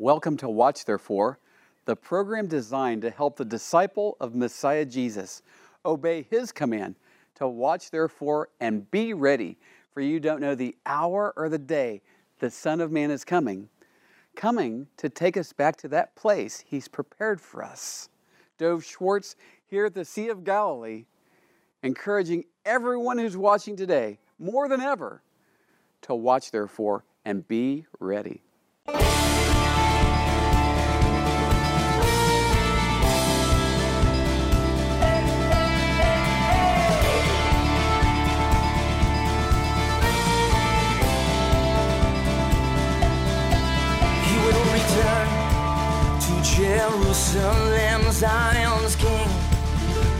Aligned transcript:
Welcome 0.00 0.38
to 0.38 0.48
Watch 0.48 0.86
Therefore, 0.86 1.38
the 1.84 1.94
program 1.94 2.46
designed 2.46 3.02
to 3.02 3.10
help 3.10 3.36
the 3.36 3.44
disciple 3.44 4.16
of 4.18 4.34
Messiah 4.34 4.86
Jesus 4.86 5.42
obey 5.84 6.22
his 6.30 6.52
command 6.52 6.94
to 7.34 7.46
watch 7.46 7.90
therefore 7.90 8.48
and 8.60 8.90
be 8.90 9.12
ready, 9.12 9.58
for 9.92 10.00
you 10.00 10.18
don't 10.18 10.40
know 10.40 10.54
the 10.54 10.74
hour 10.86 11.34
or 11.36 11.50
the 11.50 11.58
day 11.58 12.00
the 12.38 12.50
Son 12.50 12.80
of 12.80 12.90
Man 12.90 13.10
is 13.10 13.26
coming, 13.26 13.68
coming 14.34 14.86
to 14.96 15.10
take 15.10 15.36
us 15.36 15.52
back 15.52 15.76
to 15.76 15.88
that 15.88 16.16
place 16.16 16.64
he's 16.66 16.88
prepared 16.88 17.38
for 17.38 17.62
us. 17.62 18.08
Dov 18.56 18.82
Schwartz 18.82 19.36
here 19.66 19.84
at 19.84 19.92
the 19.92 20.06
Sea 20.06 20.30
of 20.30 20.44
Galilee, 20.44 21.04
encouraging 21.82 22.44
everyone 22.64 23.18
who's 23.18 23.36
watching 23.36 23.76
today 23.76 24.18
more 24.38 24.66
than 24.66 24.80
ever 24.80 25.20
to 26.00 26.14
watch 26.14 26.52
therefore 26.52 27.04
and 27.26 27.46
be 27.46 27.84
ready. 27.98 28.40
Jerusalem, 47.10 48.12
Zion's 48.12 48.94
King 48.94 49.28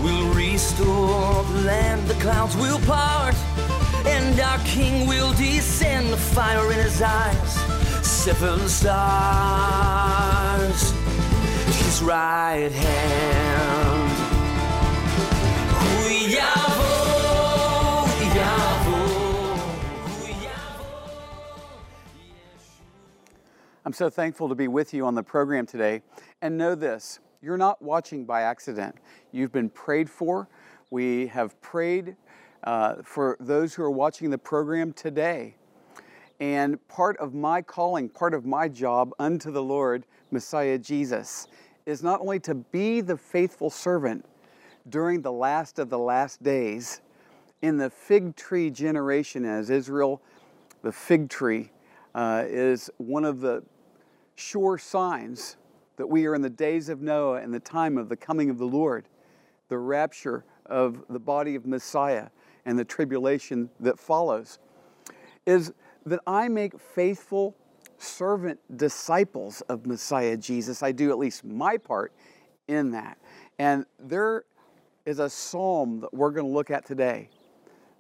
will 0.03 0.35
restore 0.35 1.45
the 1.45 1.61
land. 1.65 2.05
The 2.09 2.15
clouds 2.15 2.57
will 2.57 2.81
part, 2.81 3.37
and 4.07 4.41
our 4.41 4.59
King 4.65 5.07
will 5.07 5.33
descend. 5.35 6.09
The 6.09 6.17
fire 6.17 6.73
in 6.73 6.81
his 6.81 7.01
eyes, 7.01 7.55
seven 8.05 8.69
stars, 8.69 8.91
his 11.79 12.03
right 12.03 12.73
hand. 12.73 13.31
I'm 23.83 23.95
so 23.95 24.11
thankful 24.11 24.49
to 24.51 24.55
be 24.55 24.69
with 24.69 24.93
you 24.95 25.05
on 25.07 25.15
the 25.17 25.23
program 25.23 25.67
today. 25.67 26.03
And 26.43 26.57
know 26.57 26.75
this 26.75 27.21
you're 27.43 27.59
not 27.59 27.81
watching 27.81 28.25
by 28.25 28.43
accident. 28.43 28.97
You've 29.33 29.53
been 29.53 29.71
prayed 29.71 30.11
for. 30.11 30.49
We 30.91 31.27
have 31.29 31.59
prayed 31.61 32.17
uh, 32.65 32.97
for 33.03 33.37
those 33.41 33.75
who 33.75 33.83
are 33.83 33.91
watching 33.91 34.31
the 34.31 34.39
program 34.39 34.93
today. 34.93 35.55
And 36.39 36.87
part 36.89 37.17
of 37.19 37.35
my 37.35 37.63
calling, 37.63 38.09
part 38.09 38.35
of 38.35 38.45
my 38.45 38.69
job 38.69 39.13
unto 39.19 39.51
the 39.51 39.63
Lord, 39.63 40.05
Messiah 40.31 40.79
Jesus, 40.79 41.49
is 41.87 42.03
not 42.03 42.21
only 42.21 42.41
to 42.41 42.55
be 42.55 43.01
the 43.01 43.17
faithful 43.17 43.71
servant 43.71 44.25
during 44.89 45.23
the 45.23 45.33
last 45.33 45.79
of 45.79 45.91
the 45.91 45.99
last 45.99 46.43
days, 46.43 47.03
in 47.63 47.77
the 47.77 47.91
fig 47.91 48.37
tree 48.37 48.71
generation, 48.71 49.45
as 49.45 49.69
Israel, 49.69 50.23
the 50.83 50.93
fig 50.93 51.29
tree 51.29 51.71
uh, 52.15 52.45
is 52.47 52.91
one 52.97 53.25
of 53.25 53.41
the 53.41 53.63
sure 54.35 54.79
signs 54.79 55.57
that 56.01 56.07
we 56.07 56.25
are 56.25 56.35
in 56.35 56.41
the 56.41 56.49
days 56.49 56.89
of 56.89 57.03
Noah 57.03 57.43
and 57.43 57.53
the 57.53 57.61
time 57.61 57.99
of 57.99 58.09
the 58.09 58.17
coming 58.17 58.49
of 58.49 58.57
the 58.57 58.65
Lord, 58.65 59.07
the 59.69 59.77
rapture 59.77 60.47
of 60.65 61.05
the 61.11 61.19
body 61.19 61.57
of 61.57 61.67
Messiah 61.67 62.29
and 62.65 62.79
the 62.79 62.87
tribulation 62.87 63.69
that 63.81 63.99
follows, 63.99 64.61
is 65.45 65.75
that 66.07 66.21
I 66.27 66.49
make 66.49 66.81
faithful 66.81 67.55
servant 67.99 68.59
disciples 68.79 69.61
of 69.69 69.85
Messiah 69.85 70.39
Jesus. 70.39 70.83
I 70.83 70.91
do 70.91 71.11
at 71.11 71.19
least 71.19 71.45
my 71.45 71.77
part 71.77 72.15
in 72.67 72.93
that. 72.93 73.19
And 73.59 73.85
there 73.99 74.45
is 75.05 75.19
a 75.19 75.29
psalm 75.29 76.01
that 76.01 76.15
we're 76.15 76.31
going 76.31 76.47
to 76.47 76.51
look 76.51 76.71
at 76.71 76.87
today 76.87 77.29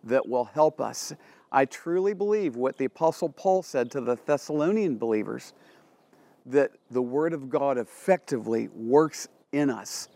that 0.04 0.26
will 0.26 0.46
help 0.46 0.80
us. 0.80 1.12
I 1.52 1.66
truly 1.66 2.14
believe 2.14 2.56
what 2.56 2.78
the 2.78 2.86
Apostle 2.86 3.28
Paul 3.28 3.62
said 3.62 3.91
to 3.91 4.00
the 4.00 4.16
Thessalonian 4.25 4.96
believers 4.96 5.52
that 6.50 6.72
the 6.91 7.03
Word 7.03 7.33
of 7.33 7.49
God 7.49 7.78
effectively 7.78 8.69
works 8.69 9.28
in 9.53 9.71
us. 9.71 10.09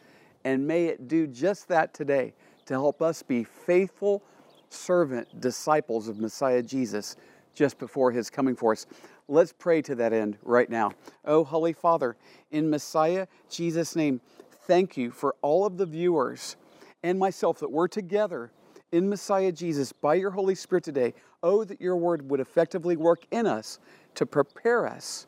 And 0.45 0.67
may 0.67 0.87
it 0.87 1.09
do 1.09 1.27
just 1.27 1.69
that 1.69 1.95
today 1.95 2.35
to 2.67 2.75
help 2.75 3.03
us 3.03 3.23
be 3.23 3.45
faithful 3.45 4.23
servant 4.69 5.41
disciples 5.41 6.09
of 6.09 6.19
Messiah 6.19 6.63
Jesus 6.63 7.17
just 7.55 7.79
before 7.79 8.11
His 8.11 8.31
coming 8.31 8.57
for 8.57 8.73
us. 8.73 8.87
Let's 9.29 9.53
pray 9.53 9.81
to 9.83 9.95
that 9.97 10.13
end 10.13 10.37
right 10.43 10.69
now. 10.69 10.93
Oh, 11.25 11.45
Holy 11.45 11.73
Father, 11.73 12.17
in 12.51 12.69
Messiah 12.69 13.27
Jesus' 13.49 13.97
name, 13.97 14.21
thank 14.67 14.97
you 14.97 15.11
for 15.11 15.35
all 15.41 15.65
of 15.65 15.79
the 15.79 15.87
viewers 15.87 16.57
and 17.03 17.19
myself 17.19 17.61
that 17.61 17.71
we're 17.71 17.89
together 17.89 18.51
in 18.93 19.09
Messiah 19.09 19.53
Jesus 19.53 19.93
by 19.93 20.15
your 20.15 20.31
Holy 20.31 20.55
Spirit 20.55 20.85
today. 20.85 21.15
Oh, 21.43 21.65
that 21.65 21.81
your 21.81 21.97
word 21.97 22.31
would 22.31 22.41
effectively 22.41 22.97
work 22.97 23.25
in 23.31 23.47
us 23.47 23.79
to 24.15 24.27
prepare 24.27 24.87
us 24.87 25.27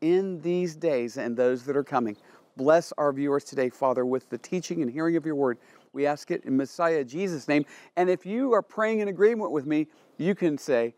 in 0.00 0.40
these 0.40 0.76
days 0.76 1.16
and 1.16 1.36
those 1.36 1.64
that 1.64 1.76
are 1.76 1.84
coming. 1.84 2.16
Bless 2.56 2.92
our 2.96 3.12
viewers 3.12 3.44
today, 3.44 3.68
Father, 3.68 4.06
with 4.06 4.28
the 4.30 4.38
teaching 4.38 4.82
and 4.82 4.90
hearing 4.90 5.16
of 5.16 5.26
your 5.26 5.34
word. 5.34 5.58
We 5.92 6.06
ask 6.06 6.30
it 6.30 6.44
in 6.44 6.56
Messiah 6.56 7.04
Jesus' 7.04 7.48
name. 7.48 7.64
And 7.96 8.08
if 8.08 8.24
you 8.24 8.52
are 8.52 8.62
praying 8.62 9.00
in 9.00 9.08
agreement 9.08 9.50
with 9.50 9.66
me, 9.66 9.88
you 10.16 10.34
can 10.34 10.58
say, 10.58 10.94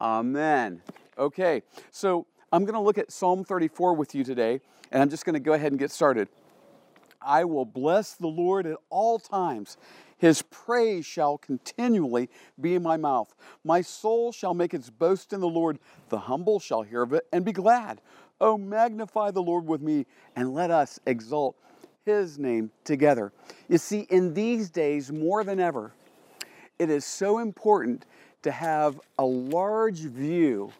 Amen. 0.00 0.82
Okay, 1.18 1.62
so 1.90 2.26
I'm 2.52 2.64
going 2.64 2.74
to 2.74 2.80
look 2.80 2.96
at 2.96 3.12
Psalm 3.12 3.44
34 3.44 3.94
with 3.94 4.14
you 4.14 4.24
today, 4.24 4.60
and 4.90 5.02
I'm 5.02 5.10
just 5.10 5.24
going 5.24 5.34
to 5.34 5.40
go 5.40 5.52
ahead 5.52 5.72
and 5.72 5.78
get 5.78 5.90
started. 5.90 6.28
I 7.20 7.44
will 7.44 7.66
bless 7.66 8.14
the 8.14 8.28
Lord 8.28 8.66
at 8.66 8.78
all 8.88 9.18
times. 9.18 9.76
His 10.16 10.42
praise 10.42 11.06
shall 11.06 11.38
continually 11.38 12.28
be 12.60 12.74
in 12.74 12.82
my 12.82 12.96
mouth. 12.96 13.34
My 13.64 13.82
soul 13.82 14.32
shall 14.32 14.54
make 14.54 14.74
its 14.74 14.90
boast 14.90 15.32
in 15.32 15.40
the 15.40 15.48
Lord. 15.48 15.78
The 16.08 16.18
humble 16.18 16.60
shall 16.60 16.82
hear 16.82 17.02
of 17.02 17.12
it 17.12 17.24
and 17.32 17.44
be 17.44 17.52
glad. 17.52 18.00
Oh, 18.40 18.56
magnify 18.56 19.32
the 19.32 19.42
Lord 19.42 19.66
with 19.66 19.82
me, 19.82 20.06
and 20.36 20.54
let 20.54 20.70
us 20.70 20.98
exalt 21.06 21.56
his 22.04 22.38
name 22.38 22.70
together. 22.84 23.32
You 23.68 23.78
see, 23.78 24.06
in 24.10 24.32
these 24.32 24.70
days, 24.70 25.12
more 25.12 25.44
than 25.44 25.60
ever, 25.60 25.92
it 26.78 26.88
is 26.88 27.04
so 27.04 27.38
important 27.38 28.06
to 28.42 28.50
have 28.50 28.98
a 29.18 29.24
large 29.24 29.98
view 29.98 30.72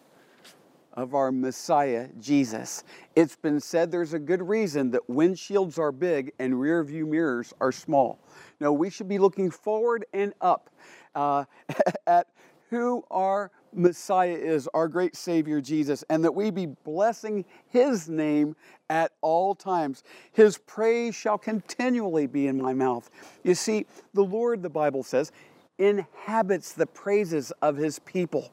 of 0.94 1.15
our 1.15 1.31
Messiah, 1.31 2.09
Jesus. 2.19 2.84
It's 3.15 3.37
been 3.37 3.60
said 3.60 3.91
there's 3.91 4.15
a 4.15 4.19
good 4.19 4.42
reason 4.42 4.91
that 4.91 5.06
windshields 5.09 5.78
are 5.78 5.92
big 5.92 6.32
and 6.38 6.60
rear 6.60 6.82
view 6.82 7.06
mirrors 7.06 7.54
are 7.60 7.72
small. 7.72 8.19
No, 8.59 8.72
we 8.72 8.91
should 8.91 9.09
be 9.09 9.19
looking 9.19 9.50
forward 9.50 10.04
and 10.12 10.32
up 10.41 10.71
uh, 11.15 11.44
at 12.06 12.27
who 12.71 13.04
our 13.10 13.50
Messiah 13.72 14.34
is, 14.34 14.69
our 14.75 14.88
great 14.88 15.16
Savior 15.16 15.60
Jesus, 15.60 16.04
and 16.08 16.25
that 16.25 16.34
we 16.34 16.50
be 16.50 16.66
blessing 16.66 17.44
His 17.69 18.08
name 18.08 18.56
at 18.88 19.12
all 19.20 19.54
times. 19.54 20.03
His 20.32 20.58
praise 20.58 21.14
shall 21.14 21.38
continually 21.38 22.26
be 22.26 22.47
in 22.47 22.60
my 22.60 22.75
mouth. 22.75 23.10
You 23.44 23.54
see, 23.54 23.86
the 24.14 24.25
Lord, 24.25 24.62
the 24.62 24.70
Bible 24.70 25.03
says, 25.03 25.32
inhabits 25.78 26.72
the 26.72 26.86
praises 26.86 27.53
of 27.62 27.76
His 27.76 27.98
people 28.00 28.50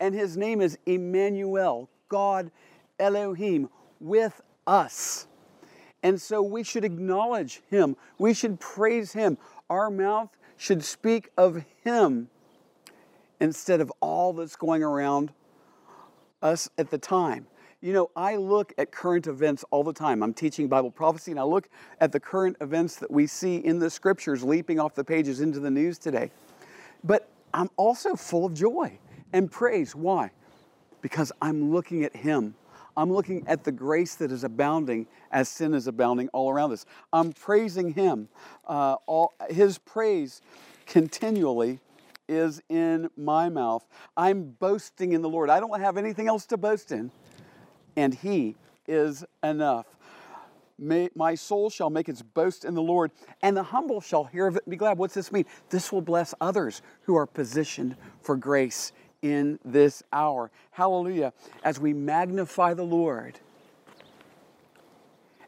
and 0.00 0.14
his 0.14 0.36
name 0.36 0.60
is 0.60 0.78
Emmanuel, 0.86 1.88
God 2.08 2.50
Elohim, 2.98 3.68
with 4.00 4.40
us. 4.66 5.26
And 6.02 6.20
so 6.20 6.42
we 6.42 6.62
should 6.62 6.84
acknowledge 6.84 7.62
him. 7.70 7.96
We 8.18 8.34
should 8.34 8.60
praise 8.60 9.12
him. 9.12 9.38
Our 9.70 9.90
mouth 9.90 10.30
should 10.56 10.84
speak 10.84 11.30
of 11.38 11.64
him 11.82 12.28
instead 13.40 13.80
of 13.80 13.92
all 14.00 14.32
that's 14.32 14.56
going 14.56 14.82
around 14.82 15.32
us 16.42 16.68
at 16.78 16.90
the 16.90 16.98
time. 16.98 17.46
You 17.80 17.92
know, 17.92 18.10
I 18.16 18.36
look 18.36 18.72
at 18.78 18.92
current 18.92 19.26
events 19.26 19.64
all 19.70 19.84
the 19.84 19.92
time. 19.92 20.22
I'm 20.22 20.32
teaching 20.32 20.68
Bible 20.68 20.90
prophecy 20.90 21.32
and 21.32 21.40
I 21.40 21.42
look 21.42 21.68
at 22.00 22.12
the 22.12 22.20
current 22.20 22.56
events 22.60 22.96
that 22.96 23.10
we 23.10 23.26
see 23.26 23.56
in 23.56 23.78
the 23.78 23.90
scriptures 23.90 24.42
leaping 24.42 24.80
off 24.80 24.94
the 24.94 25.04
pages 25.04 25.40
into 25.40 25.60
the 25.60 25.70
news 25.70 25.98
today. 25.98 26.30
But 27.02 27.28
I'm 27.52 27.68
also 27.76 28.14
full 28.14 28.46
of 28.46 28.54
joy 28.54 28.98
and 29.34 29.50
praise. 29.50 29.94
Why? 29.94 30.30
Because 31.02 31.30
I'm 31.42 31.72
looking 31.72 32.04
at 32.04 32.16
Him. 32.16 32.54
I'm 32.96 33.12
looking 33.12 33.44
at 33.46 33.64
the 33.64 33.72
grace 33.72 34.14
that 34.14 34.32
is 34.32 34.44
abounding 34.44 35.06
as 35.30 35.48
sin 35.48 35.74
is 35.74 35.86
abounding 35.86 36.28
all 36.28 36.50
around 36.50 36.72
us. 36.72 36.86
I'm 37.12 37.32
praising 37.32 37.92
Him. 37.92 38.28
Uh, 38.66 38.96
all, 39.06 39.34
his 39.50 39.76
praise 39.78 40.40
continually 40.86 41.80
is 42.28 42.62
in 42.68 43.08
my 43.16 43.48
mouth. 43.48 43.86
I'm 44.16 44.50
boasting 44.58 45.12
in 45.12 45.22
the 45.22 45.28
Lord. 45.28 45.50
I 45.50 45.60
don't 45.60 45.80
have 45.80 45.96
anything 45.96 46.28
else 46.28 46.46
to 46.46 46.56
boast 46.56 46.92
in, 46.92 47.10
and 47.96 48.14
He 48.14 48.56
is 48.86 49.24
enough. 49.42 49.86
May, 50.76 51.08
my 51.14 51.36
soul 51.36 51.70
shall 51.70 51.90
make 51.90 52.08
its 52.08 52.22
boast 52.22 52.64
in 52.64 52.74
the 52.74 52.82
Lord, 52.82 53.12
and 53.42 53.56
the 53.56 53.62
humble 53.62 54.00
shall 54.00 54.24
hear 54.24 54.46
of 54.46 54.56
it 54.56 54.64
and 54.66 54.70
be 54.70 54.76
glad. 54.76 54.98
What's 54.98 55.14
this 55.14 55.30
mean? 55.30 55.44
This 55.70 55.92
will 55.92 56.00
bless 56.00 56.34
others 56.40 56.82
who 57.02 57.14
are 57.14 57.26
positioned 57.26 57.96
for 58.20 58.36
grace 58.36 58.92
in 59.22 59.58
this 59.64 60.02
hour. 60.12 60.50
Hallelujah. 60.72 61.32
As 61.62 61.78
we 61.78 61.92
magnify 61.92 62.74
the 62.74 62.82
Lord, 62.82 63.38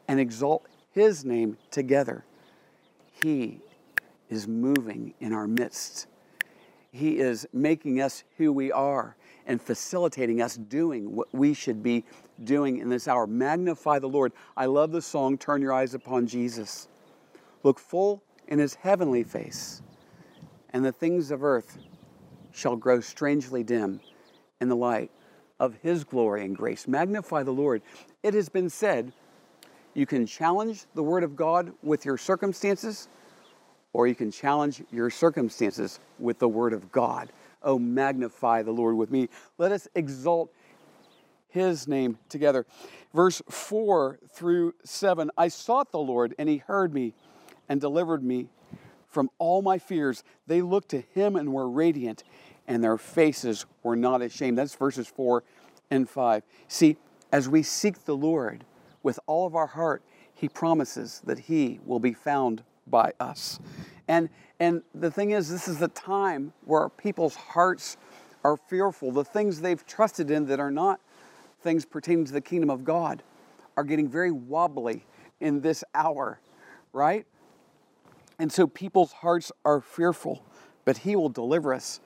and 0.07 0.19
exalt 0.19 0.65
His 0.91 1.25
name 1.25 1.57
together. 1.71 2.23
He 3.23 3.59
is 4.29 4.47
moving 4.47 5.13
in 5.19 5.33
our 5.33 5.47
midst. 5.47 6.07
He 6.97 7.19
is 7.19 7.47
making 7.53 8.01
us 8.01 8.23
who 8.37 8.51
we 8.51 8.71
are 8.71 9.15
and 9.45 9.61
facilitating 9.61 10.41
us 10.41 10.55
doing 10.55 11.15
what 11.15 11.27
we 11.31 11.53
should 11.53 11.83
be 11.83 12.03
doing 12.43 12.79
in 12.79 12.89
this 12.89 13.07
hour. 13.07 13.27
Magnify 13.27 13.99
the 13.99 14.09
Lord. 14.09 14.33
I 14.57 14.65
love 14.65 14.91
the 14.91 15.01
song, 15.01 15.37
Turn 15.37 15.61
Your 15.61 15.73
Eyes 15.73 15.93
Upon 15.93 16.25
Jesus. 16.25 16.87
Look 17.61 17.79
full 17.79 18.23
in 18.47 18.57
His 18.57 18.73
heavenly 18.73 19.23
face, 19.23 19.83
and 20.71 20.83
the 20.83 20.91
things 20.91 21.29
of 21.29 21.43
earth 21.43 21.77
shall 22.51 22.75
grow 22.75 22.99
strangely 22.99 23.63
dim 23.63 23.99
in 24.59 24.67
the 24.67 24.75
light 24.75 25.11
of 25.59 25.75
His 25.83 26.03
glory 26.03 26.45
and 26.45 26.57
grace. 26.57 26.87
Magnify 26.87 27.43
the 27.43 27.53
Lord. 27.53 27.83
It 28.23 28.33
has 28.33 28.49
been 28.49 28.71
said 28.71 29.13
you 29.93 30.07
can 30.07 30.25
challenge 30.25 30.85
the 30.95 31.03
Word 31.03 31.23
of 31.23 31.35
God 31.35 31.73
with 31.83 32.05
your 32.05 32.17
circumstances, 32.17 33.07
or 33.97 34.05
you 34.05 34.13
can 34.13 34.29
challenge 34.29 34.83
your 34.91 35.09
circumstances 35.09 35.99
with 36.19 36.37
the 36.37 36.47
Word 36.47 36.71
of 36.71 36.91
God. 36.91 37.31
Oh, 37.63 37.79
magnify 37.79 38.61
the 38.61 38.71
Lord 38.71 38.95
with 38.95 39.09
me. 39.09 39.27
Let 39.57 39.71
us 39.71 39.87
exalt 39.95 40.53
His 41.49 41.87
name 41.87 42.19
together. 42.29 42.67
Verse 43.11 43.41
4 43.49 44.19
through 44.29 44.75
7 44.83 45.31
I 45.35 45.47
sought 45.47 45.91
the 45.91 45.97
Lord, 45.97 46.35
and 46.37 46.47
He 46.47 46.57
heard 46.57 46.93
me 46.93 47.15
and 47.67 47.81
delivered 47.81 48.23
me 48.23 48.49
from 49.09 49.31
all 49.39 49.63
my 49.63 49.79
fears. 49.79 50.23
They 50.45 50.61
looked 50.61 50.89
to 50.89 51.01
Him 51.01 51.35
and 51.35 51.51
were 51.51 51.67
radiant 51.67 52.23
and 52.67 52.83
their 52.83 52.99
faces 52.99 53.65
were 53.81 53.95
not 53.95 54.21
ashamed. 54.21 54.59
That's 54.59 54.75
verses 54.75 55.07
4 55.07 55.43
and 55.89 56.07
5. 56.07 56.43
See, 56.67 56.97
as 57.31 57.49
we 57.49 57.63
seek 57.63 58.05
the 58.05 58.15
Lord 58.15 58.63
with 59.01 59.19
all 59.25 59.47
of 59.47 59.55
our 59.55 59.65
heart, 59.65 60.03
He 60.35 60.47
promises 60.47 61.19
that 61.25 61.39
He 61.39 61.79
will 61.83 61.99
be 61.99 62.13
found 62.13 62.61
by 62.89 63.13
us. 63.19 63.59
And, 64.07 64.29
and 64.59 64.81
the 64.95 65.11
thing 65.11 65.31
is, 65.31 65.49
this 65.49 65.67
is 65.67 65.77
the 65.79 65.89
time 65.89 66.53
where 66.65 66.89
people's 66.89 67.35
hearts 67.35 67.97
are 68.43 68.57
fearful. 68.57 69.11
The 69.11 69.23
things 69.23 69.61
they've 69.61 69.85
trusted 69.85 70.31
in 70.31 70.45
that 70.47 70.59
are 70.59 70.71
not 70.71 70.99
things 71.61 71.85
pertaining 71.85 72.25
to 72.25 72.31
the 72.31 72.41
kingdom 72.41 72.69
of 72.69 72.83
God 72.83 73.23
are 73.75 73.83
getting 73.83 74.07
very 74.07 74.31
wobbly 74.31 75.05
in 75.39 75.61
this 75.61 75.83
hour, 75.93 76.39
right? 76.93 77.25
And 78.39 78.51
so 78.51 78.67
people's 78.67 79.11
hearts 79.11 79.51
are 79.65 79.81
fearful, 79.81 80.43
but 80.85 80.99
He 80.99 81.15
will 81.15 81.29
deliver 81.29 81.73
us 81.73 81.99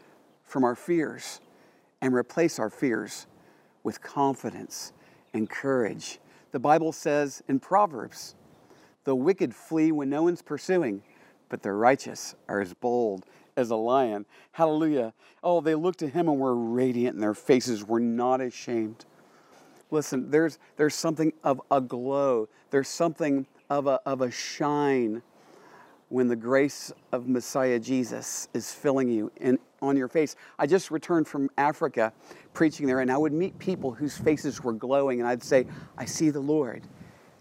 from 0.44 0.64
our 0.64 0.76
fears 0.76 1.40
and 2.02 2.14
replace 2.14 2.60
our 2.60 2.70
fears 2.70 3.28
with 3.84 4.02
confidence 4.02 4.94
and 5.34 5.50
courage. 5.50 6.20
The 6.52 6.60
Bible 6.60 6.92
says 6.92 7.42
in 7.48 7.60
Proverbs, 7.60 8.36
the 9.04 9.16
wicked 9.16 9.56
flee 9.56 9.92
when 9.92 10.10
no 10.10 10.24
one's 10.24 10.42
pursuing, 10.42 11.04
but 11.50 11.62
the 11.62 11.72
righteous 11.72 12.36
are 12.48 12.62
as 12.62 12.74
bold 12.74 13.26
as 13.58 13.70
a 13.70 13.76
lion. 13.76 14.26
Hallelujah. 14.54 15.14
Oh, 15.44 15.62
they 15.62 15.76
looked 15.76 16.00
to 16.00 16.08
him 16.08 16.30
and 16.30 16.40
were 16.40 16.56
radiant, 16.56 17.16
and 17.16 17.24
their 17.24 17.34
faces 17.34 17.84
were 17.84 18.00
not 18.00 18.42
ashamed. 18.42 19.06
Listen, 19.90 20.32
there's, 20.32 20.58
there's 20.78 20.96
something 20.96 21.34
of 21.44 21.62
a 21.70 21.82
glow, 21.82 22.48
there's 22.70 22.88
something 22.88 23.46
of 23.70 23.88
a, 23.88 24.00
of 24.06 24.22
a 24.22 24.32
shine 24.32 25.22
when 26.10 26.28
the 26.28 26.36
grace 26.36 26.92
of 27.14 27.28
Messiah 27.28 27.80
Jesus 27.80 28.50
is 28.54 28.74
filling 28.74 29.08
you 29.08 29.32
in, 29.38 29.58
on 29.82 29.96
your 29.96 30.10
face. 30.10 30.36
I 30.60 30.68
just 30.68 30.92
returned 30.92 31.28
from 31.28 31.50
Africa 31.58 32.12
preaching 32.54 32.86
there, 32.86 33.00
and 33.00 33.10
I 33.10 33.18
would 33.18 33.32
meet 33.32 33.58
people 33.60 33.92
whose 33.92 34.18
faces 34.18 34.62
were 34.62 34.74
glowing, 34.74 35.22
and 35.22 35.28
I'd 35.28 35.44
say, 35.44 35.66
I 35.98 36.06
see 36.06 36.30
the 36.30 36.42
Lord 36.42 36.84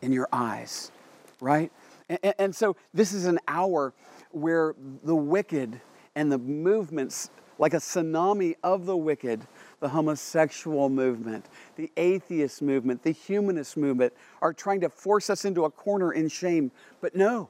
in 0.02 0.12
your 0.12 0.28
eyes, 0.32 0.92
right? 1.40 1.70
And, 2.08 2.34
and 2.38 2.56
so 2.56 2.76
this 2.94 3.12
is 3.12 3.26
an 3.26 3.38
hour 3.48 3.92
where 4.30 4.74
the 5.02 5.14
wicked 5.14 5.80
and 6.14 6.30
the 6.30 6.38
movements, 6.38 7.30
like 7.58 7.74
a 7.74 7.78
tsunami 7.78 8.54
of 8.62 8.86
the 8.86 8.96
wicked, 8.96 9.46
the 9.80 9.88
homosexual 9.88 10.88
movement, 10.88 11.46
the 11.76 11.90
atheist 11.96 12.62
movement, 12.62 13.02
the 13.02 13.12
humanist 13.12 13.76
movement, 13.76 14.12
are 14.42 14.52
trying 14.52 14.80
to 14.80 14.88
force 14.88 15.30
us 15.30 15.44
into 15.44 15.64
a 15.64 15.70
corner 15.70 16.12
in 16.12 16.28
shame. 16.28 16.70
But 17.00 17.14
no, 17.14 17.48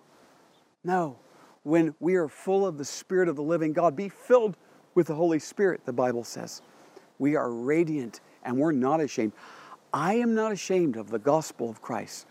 no, 0.84 1.18
when 1.62 1.94
we 2.00 2.14
are 2.14 2.28
full 2.28 2.66
of 2.66 2.78
the 2.78 2.84
Spirit 2.84 3.28
of 3.28 3.36
the 3.36 3.42
living 3.42 3.72
God, 3.72 3.96
be 3.96 4.08
filled 4.08 4.56
with 4.94 5.08
the 5.08 5.14
Holy 5.14 5.38
Spirit, 5.38 5.84
the 5.84 5.92
Bible 5.92 6.24
says. 6.24 6.62
We 7.18 7.36
are 7.36 7.50
radiant 7.50 8.20
and 8.42 8.56
we're 8.56 8.72
not 8.72 9.00
ashamed. 9.00 9.32
I 9.92 10.14
am 10.14 10.34
not 10.34 10.52
ashamed 10.52 10.96
of 10.96 11.10
the 11.10 11.18
gospel 11.18 11.68
of 11.68 11.82
Christ, 11.82 12.26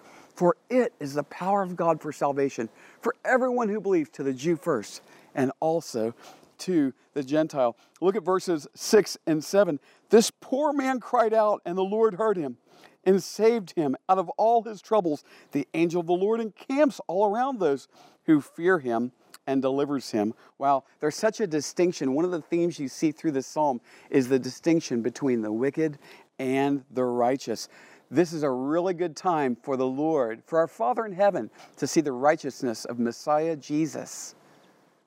it 0.69 0.93
is 0.99 1.13
the 1.13 1.23
power 1.23 1.61
of 1.61 1.75
God 1.75 2.01
for 2.01 2.11
salvation 2.11 2.69
for 3.01 3.15
everyone 3.25 3.69
who 3.69 3.81
believes, 3.81 4.09
to 4.11 4.23
the 4.23 4.33
Jew 4.33 4.55
first, 4.55 5.01
and 5.35 5.51
also 5.59 6.13
to 6.59 6.93
the 7.13 7.23
Gentile. 7.23 7.75
Look 8.01 8.15
at 8.15 8.23
verses 8.23 8.67
6 8.75 9.17
and 9.25 9.43
7. 9.43 9.79
This 10.09 10.31
poor 10.31 10.73
man 10.73 10.99
cried 10.99 11.33
out, 11.33 11.61
and 11.65 11.77
the 11.77 11.83
Lord 11.83 12.15
heard 12.15 12.37
him 12.37 12.57
and 13.05 13.23
saved 13.23 13.71
him 13.71 13.95
out 14.07 14.17
of 14.17 14.29
all 14.29 14.63
his 14.63 14.81
troubles. 14.81 15.23
The 15.51 15.67
angel 15.73 16.01
of 16.01 16.07
the 16.07 16.13
Lord 16.13 16.41
encamps 16.41 16.99
all 17.07 17.25
around 17.25 17.59
those 17.59 17.87
who 18.25 18.41
fear 18.41 18.79
him 18.79 19.11
and 19.47 19.61
delivers 19.61 20.11
him. 20.11 20.33
Wow, 20.59 20.83
there's 20.99 21.15
such 21.15 21.39
a 21.39 21.47
distinction. 21.47 22.13
One 22.13 22.25
of 22.25 22.31
the 22.31 22.41
themes 22.41 22.77
you 22.77 22.87
see 22.87 23.11
through 23.11 23.31
this 23.31 23.47
psalm 23.47 23.81
is 24.09 24.27
the 24.27 24.37
distinction 24.37 25.01
between 25.01 25.41
the 25.41 25.51
wicked 25.51 25.97
and 26.37 26.83
the 26.91 27.03
righteous. 27.03 27.67
This 28.11 28.33
is 28.33 28.43
a 28.43 28.49
really 28.49 28.93
good 28.93 29.15
time 29.15 29.55
for 29.55 29.77
the 29.77 29.85
Lord, 29.85 30.41
for 30.45 30.59
our 30.59 30.67
Father 30.67 31.05
in 31.05 31.11
heaven, 31.11 31.51
to 31.77 31.85
see 31.85 32.01
the 32.01 32.11
righteousness 32.11 32.85
of 32.85 32.97
Messiah 32.97 33.55
Jesus 33.55 34.35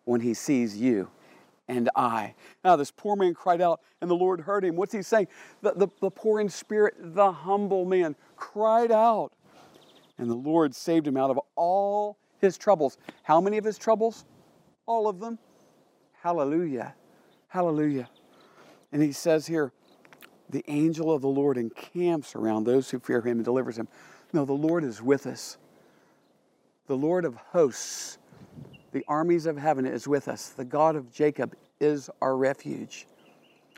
when 0.04 0.20
he 0.20 0.34
sees 0.34 0.76
you 0.76 1.10
and 1.68 1.88
I. 1.96 2.34
Now, 2.64 2.76
this 2.76 2.90
poor 2.90 3.16
man 3.16 3.34
cried 3.34 3.60
out, 3.60 3.80
and 4.00 4.10
the 4.10 4.14
Lord 4.14 4.40
heard 4.40 4.64
him. 4.64 4.76
What's 4.76 4.92
he 4.92 5.02
saying? 5.02 5.28
The, 5.62 5.72
the, 5.72 5.88
the 6.00 6.10
poor 6.10 6.40
in 6.40 6.48
spirit, 6.48 6.94
the 6.98 7.32
humble 7.32 7.84
man, 7.84 8.14
cried 8.36 8.92
out, 8.92 9.32
and 10.18 10.30
the 10.30 10.34
Lord 10.34 10.74
saved 10.74 11.06
him 11.06 11.16
out 11.16 11.30
of 11.30 11.40
all 11.56 12.18
his 12.38 12.58
troubles. 12.58 12.98
How 13.22 13.40
many 13.40 13.58
of 13.58 13.64
his 13.64 13.78
troubles? 13.78 14.24
All 14.86 15.08
of 15.08 15.18
them. 15.18 15.38
Hallelujah. 16.20 16.94
Hallelujah. 17.48 18.08
And 18.92 19.02
he 19.02 19.12
says 19.12 19.46
here, 19.46 19.72
the 20.52 20.64
angel 20.68 21.12
of 21.12 21.22
the 21.22 21.28
Lord 21.28 21.56
encamps 21.56 22.36
around 22.36 22.64
those 22.64 22.90
who 22.90 23.00
fear 23.00 23.20
him 23.20 23.38
and 23.38 23.44
delivers 23.44 23.76
him. 23.76 23.88
No, 24.32 24.44
the 24.44 24.52
Lord 24.52 24.84
is 24.84 25.02
with 25.02 25.26
us. 25.26 25.58
The 26.86 26.96
Lord 26.96 27.24
of 27.24 27.36
hosts, 27.36 28.18
the 28.92 29.04
armies 29.08 29.46
of 29.46 29.56
heaven 29.56 29.86
is 29.86 30.06
with 30.06 30.28
us. 30.28 30.50
The 30.50 30.64
God 30.64 30.94
of 30.94 31.12
Jacob 31.12 31.54
is 31.80 32.10
our 32.20 32.36
refuge. 32.36 33.06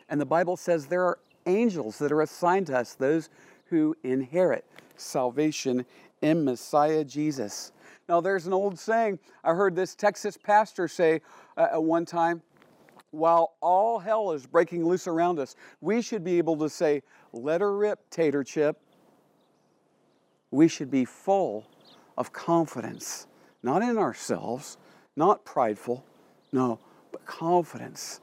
And 0.08 0.20
the 0.20 0.26
Bible 0.26 0.56
says 0.56 0.86
there 0.86 1.04
are 1.04 1.18
angels 1.46 1.98
that 1.98 2.12
are 2.12 2.22
assigned 2.22 2.66
to 2.68 2.78
us, 2.78 2.94
those 2.94 3.30
who 3.66 3.96
inherit 4.02 4.64
salvation 4.96 5.84
in 6.22 6.44
Messiah 6.44 7.04
Jesus. 7.04 7.72
Now, 8.08 8.20
there's 8.20 8.46
an 8.46 8.52
old 8.52 8.78
saying 8.78 9.18
I 9.42 9.54
heard 9.54 9.74
this 9.74 9.94
Texas 9.94 10.36
pastor 10.36 10.88
say 10.88 11.20
uh, 11.56 11.68
at 11.72 11.82
one 11.82 12.04
time 12.04 12.42
while 13.14 13.54
all 13.60 13.98
hell 13.98 14.32
is 14.32 14.46
breaking 14.46 14.86
loose 14.86 15.06
around 15.06 15.38
us, 15.38 15.56
we 15.80 16.02
should 16.02 16.24
be 16.24 16.38
able 16.38 16.56
to 16.58 16.68
say, 16.68 17.02
Let 17.32 17.60
her 17.60 17.76
rip, 17.76 18.10
tater 18.10 18.44
chip. 18.44 18.80
We 20.50 20.68
should 20.68 20.90
be 20.90 21.04
full 21.04 21.66
of 22.16 22.32
confidence, 22.32 23.26
not 23.62 23.82
in 23.82 23.98
ourselves, 23.98 24.76
not 25.16 25.44
prideful, 25.44 26.04
no, 26.52 26.78
but 27.10 27.24
confidence 27.26 28.20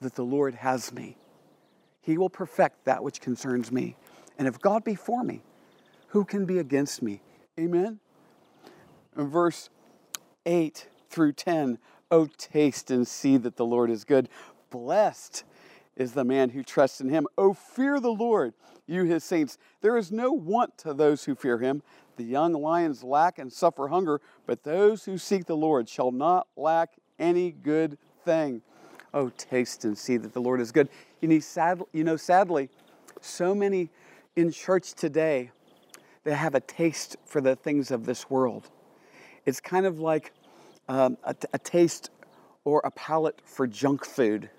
that 0.00 0.14
the 0.14 0.24
Lord 0.24 0.54
has 0.54 0.92
me. 0.92 1.16
He 2.02 2.18
will 2.18 2.28
perfect 2.28 2.84
that 2.84 3.02
which 3.02 3.20
concerns 3.20 3.72
me. 3.72 3.96
And 4.38 4.46
if 4.46 4.60
God 4.60 4.84
be 4.84 4.94
for 4.94 5.22
me, 5.22 5.42
who 6.08 6.24
can 6.24 6.44
be 6.44 6.58
against 6.58 7.02
me? 7.02 7.22
Amen? 7.58 8.00
verse 9.16 9.70
8 10.44 10.88
through 11.08 11.32
10 11.32 11.78
Oh, 12.14 12.28
taste 12.38 12.92
and 12.92 13.08
see 13.08 13.36
that 13.38 13.56
the 13.56 13.66
Lord 13.66 13.90
is 13.90 14.04
good. 14.04 14.28
Blessed 14.70 15.42
is 15.96 16.12
the 16.12 16.22
man 16.22 16.50
who 16.50 16.62
trusts 16.62 17.00
in 17.00 17.08
him. 17.08 17.26
Oh, 17.36 17.52
fear 17.52 17.98
the 17.98 18.12
Lord, 18.12 18.54
you 18.86 19.02
his 19.02 19.24
saints. 19.24 19.58
There 19.80 19.96
is 19.96 20.12
no 20.12 20.30
want 20.30 20.78
to 20.78 20.94
those 20.94 21.24
who 21.24 21.34
fear 21.34 21.58
him. 21.58 21.82
The 22.16 22.22
young 22.22 22.52
lions 22.52 23.02
lack 23.02 23.40
and 23.40 23.52
suffer 23.52 23.88
hunger, 23.88 24.20
but 24.46 24.62
those 24.62 25.04
who 25.04 25.18
seek 25.18 25.46
the 25.46 25.56
Lord 25.56 25.88
shall 25.88 26.12
not 26.12 26.46
lack 26.56 26.92
any 27.18 27.50
good 27.50 27.98
thing. 28.24 28.62
Oh, 29.12 29.32
taste 29.36 29.84
and 29.84 29.98
see 29.98 30.16
that 30.16 30.32
the 30.32 30.40
Lord 30.40 30.60
is 30.60 30.70
good. 30.70 30.88
You 31.20 31.42
you 31.92 32.04
know, 32.04 32.16
sadly 32.16 32.70
so 33.22 33.56
many 33.56 33.90
in 34.36 34.52
church 34.52 34.94
today, 34.94 35.50
they 36.22 36.34
have 36.34 36.54
a 36.54 36.60
taste 36.60 37.16
for 37.24 37.40
the 37.40 37.56
things 37.56 37.90
of 37.90 38.06
this 38.06 38.30
world. 38.30 38.70
It's 39.46 39.58
kind 39.58 39.84
of 39.84 39.98
like 39.98 40.32
um, 40.88 41.16
a, 41.24 41.58
taste 41.58 42.10
or 42.64 42.80
a 42.84 42.90
palate 42.90 43.40
for 43.44 43.66
junk 43.66 44.04
food 44.04 44.50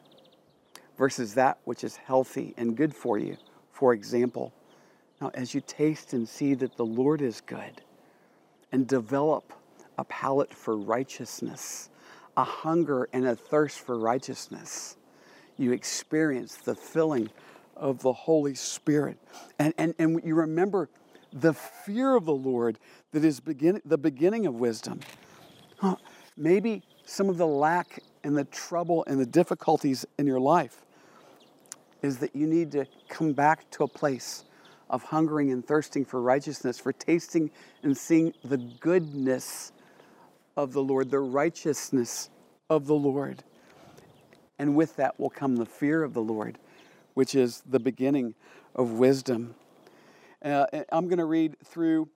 versus 0.97 1.33
that 1.35 1.57
which 1.65 1.83
is 1.83 1.95
healthy 1.97 2.53
and 2.57 2.75
good 2.75 2.95
for 2.95 3.17
you. 3.17 3.37
For 3.71 3.93
example, 3.93 4.53
now 5.21 5.31
as 5.33 5.53
you 5.53 5.61
taste 5.61 6.13
and 6.13 6.27
see 6.27 6.53
that 6.55 6.77
the 6.77 6.85
Lord 6.85 7.21
is 7.21 7.41
good, 7.41 7.81
and 8.71 8.87
develop 8.87 9.53
a 9.97 10.03
palate 10.03 10.53
for 10.53 10.75
righteousness, 10.75 11.89
a 12.35 12.43
hunger 12.43 13.07
and 13.13 13.25
a 13.25 13.33
thirst 13.33 13.79
for 13.79 13.97
righteousness. 13.97 14.97
You 15.57 15.71
experience 15.71 16.55
the 16.57 16.75
filling 16.75 17.29
of 17.77 18.01
the 18.01 18.11
Holy 18.11 18.55
Spirit. 18.55 19.17
And, 19.59 19.73
and, 19.77 19.93
and 19.97 20.21
you 20.25 20.35
remember 20.35 20.89
the 21.31 21.53
fear 21.53 22.15
of 22.15 22.25
the 22.25 22.33
Lord 22.33 22.79
that 23.11 23.23
is 23.23 23.39
begin, 23.39 23.81
the 23.85 23.97
beginning 23.97 24.45
of 24.45 24.55
wisdom. 24.55 24.99
Huh. 25.77 25.95
Maybe 26.37 26.83
some 27.05 27.29
of 27.29 27.37
the 27.37 27.47
lack 27.47 28.01
and 28.23 28.37
the 28.37 28.45
trouble 28.45 29.05
and 29.07 29.19
the 29.19 29.25
difficulties 29.25 30.05
in 30.17 30.27
your 30.27 30.39
life 30.39 30.85
is 32.01 32.17
that 32.17 32.35
you 32.35 32.45
need 32.45 32.71
to 32.73 32.85
come 33.07 33.33
back 33.33 33.69
to 33.71 33.83
a 33.83 33.87
place 33.87 34.43
of 34.89 35.03
hungering 35.03 35.51
and 35.51 35.65
thirsting 35.65 36.05
for 36.05 36.21
righteousness, 36.21 36.77
for 36.77 36.93
tasting 36.93 37.49
and 37.83 37.97
seeing 37.97 38.33
the 38.43 38.57
goodness 38.57 39.71
of 40.57 40.73
the 40.73 40.83
Lord, 40.83 41.09
the 41.09 41.19
righteousness 41.19 42.29
of 42.69 42.85
the 42.85 42.93
Lord. 42.93 43.43
And 44.59 44.75
with 44.75 44.95
that 44.97 45.19
will 45.19 45.29
come 45.29 45.55
the 45.55 45.65
fear 45.65 46.03
of 46.03 46.13
the 46.13 46.21
Lord, 46.21 46.57
which 47.13 47.35
is 47.35 47.63
the 47.65 47.79
beginning 47.79 48.35
of 48.75 48.91
wisdom. 48.91 49.55
Uh, 50.43 50.65
I'm 50.91 51.07
going 51.07 51.17
to 51.17 51.25
read 51.25 51.57
through 51.63 52.09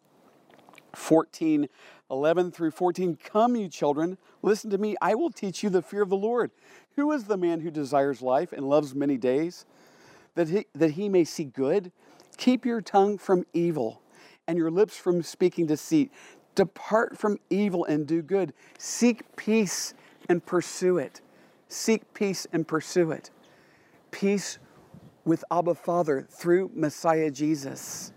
14, 0.93 1.67
11 2.11 2.51
through 2.51 2.71
14. 2.71 3.17
Come, 3.23 3.55
you 3.55 3.69
children, 3.69 4.17
listen 4.41 4.69
to 4.71 4.77
me. 4.77 4.95
I 5.01 5.15
will 5.15 5.29
teach 5.29 5.63
you 5.63 5.69
the 5.69 5.81
fear 5.81 6.01
of 6.01 6.09
the 6.09 6.17
Lord. 6.17 6.51
Who 6.95 7.11
is 7.11 7.25
the 7.25 7.37
man 7.37 7.61
who 7.61 7.71
desires 7.71 8.21
life 8.21 8.51
and 8.51 8.67
loves 8.67 8.95
many 8.95 9.17
days, 9.17 9.65
that 10.35 10.49
he, 10.49 10.65
that 10.73 10.91
he 10.91 11.09
may 11.09 11.23
see 11.23 11.45
good? 11.45 11.91
Keep 12.37 12.65
your 12.65 12.81
tongue 12.81 13.17
from 13.17 13.45
evil 13.53 14.01
and 14.47 14.57
your 14.57 14.71
lips 14.71 14.97
from 14.97 15.21
speaking 15.21 15.65
deceit. 15.65 16.11
Depart 16.55 17.17
from 17.17 17.37
evil 17.49 17.85
and 17.85 18.07
do 18.07 18.21
good. 18.21 18.53
Seek 18.77 19.35
peace 19.35 19.93
and 20.27 20.45
pursue 20.45 20.97
it. 20.97 21.21
Seek 21.67 22.13
peace 22.13 22.47
and 22.51 22.67
pursue 22.67 23.11
it. 23.11 23.29
Peace 24.11 24.57
with 25.23 25.43
Abba 25.51 25.75
Father 25.75 26.27
through 26.29 26.71
Messiah 26.73 27.29
Jesus. 27.29 28.11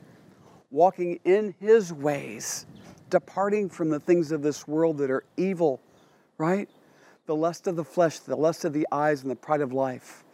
Walking 0.70 1.20
in 1.24 1.54
his 1.60 1.92
ways, 1.92 2.66
departing 3.12 3.68
from 3.68 3.90
the 3.90 4.00
things 4.00 4.32
of 4.32 4.42
this 4.42 4.66
world 4.66 4.96
that 4.98 5.10
are 5.10 5.22
evil, 5.36 5.80
right? 6.38 6.68
The 7.26 7.36
lust 7.36 7.66
of 7.66 7.76
the 7.76 7.84
flesh, 7.84 8.18
the 8.18 8.34
lust 8.34 8.64
of 8.64 8.72
the 8.72 8.88
eyes, 8.90 9.22
and 9.22 9.30
the 9.30 9.36
pride 9.36 9.60
of 9.60 9.72
life. 9.72 10.24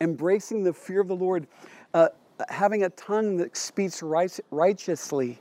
Embracing 0.00 0.64
the 0.64 0.72
fear 0.72 1.00
of 1.00 1.06
the 1.06 1.14
Lord. 1.14 1.46
Uh, 1.94 2.08
having 2.48 2.82
a 2.82 2.90
tongue 2.90 3.36
that 3.36 3.56
speaks 3.56 4.02
right, 4.02 4.36
righteously 4.50 5.38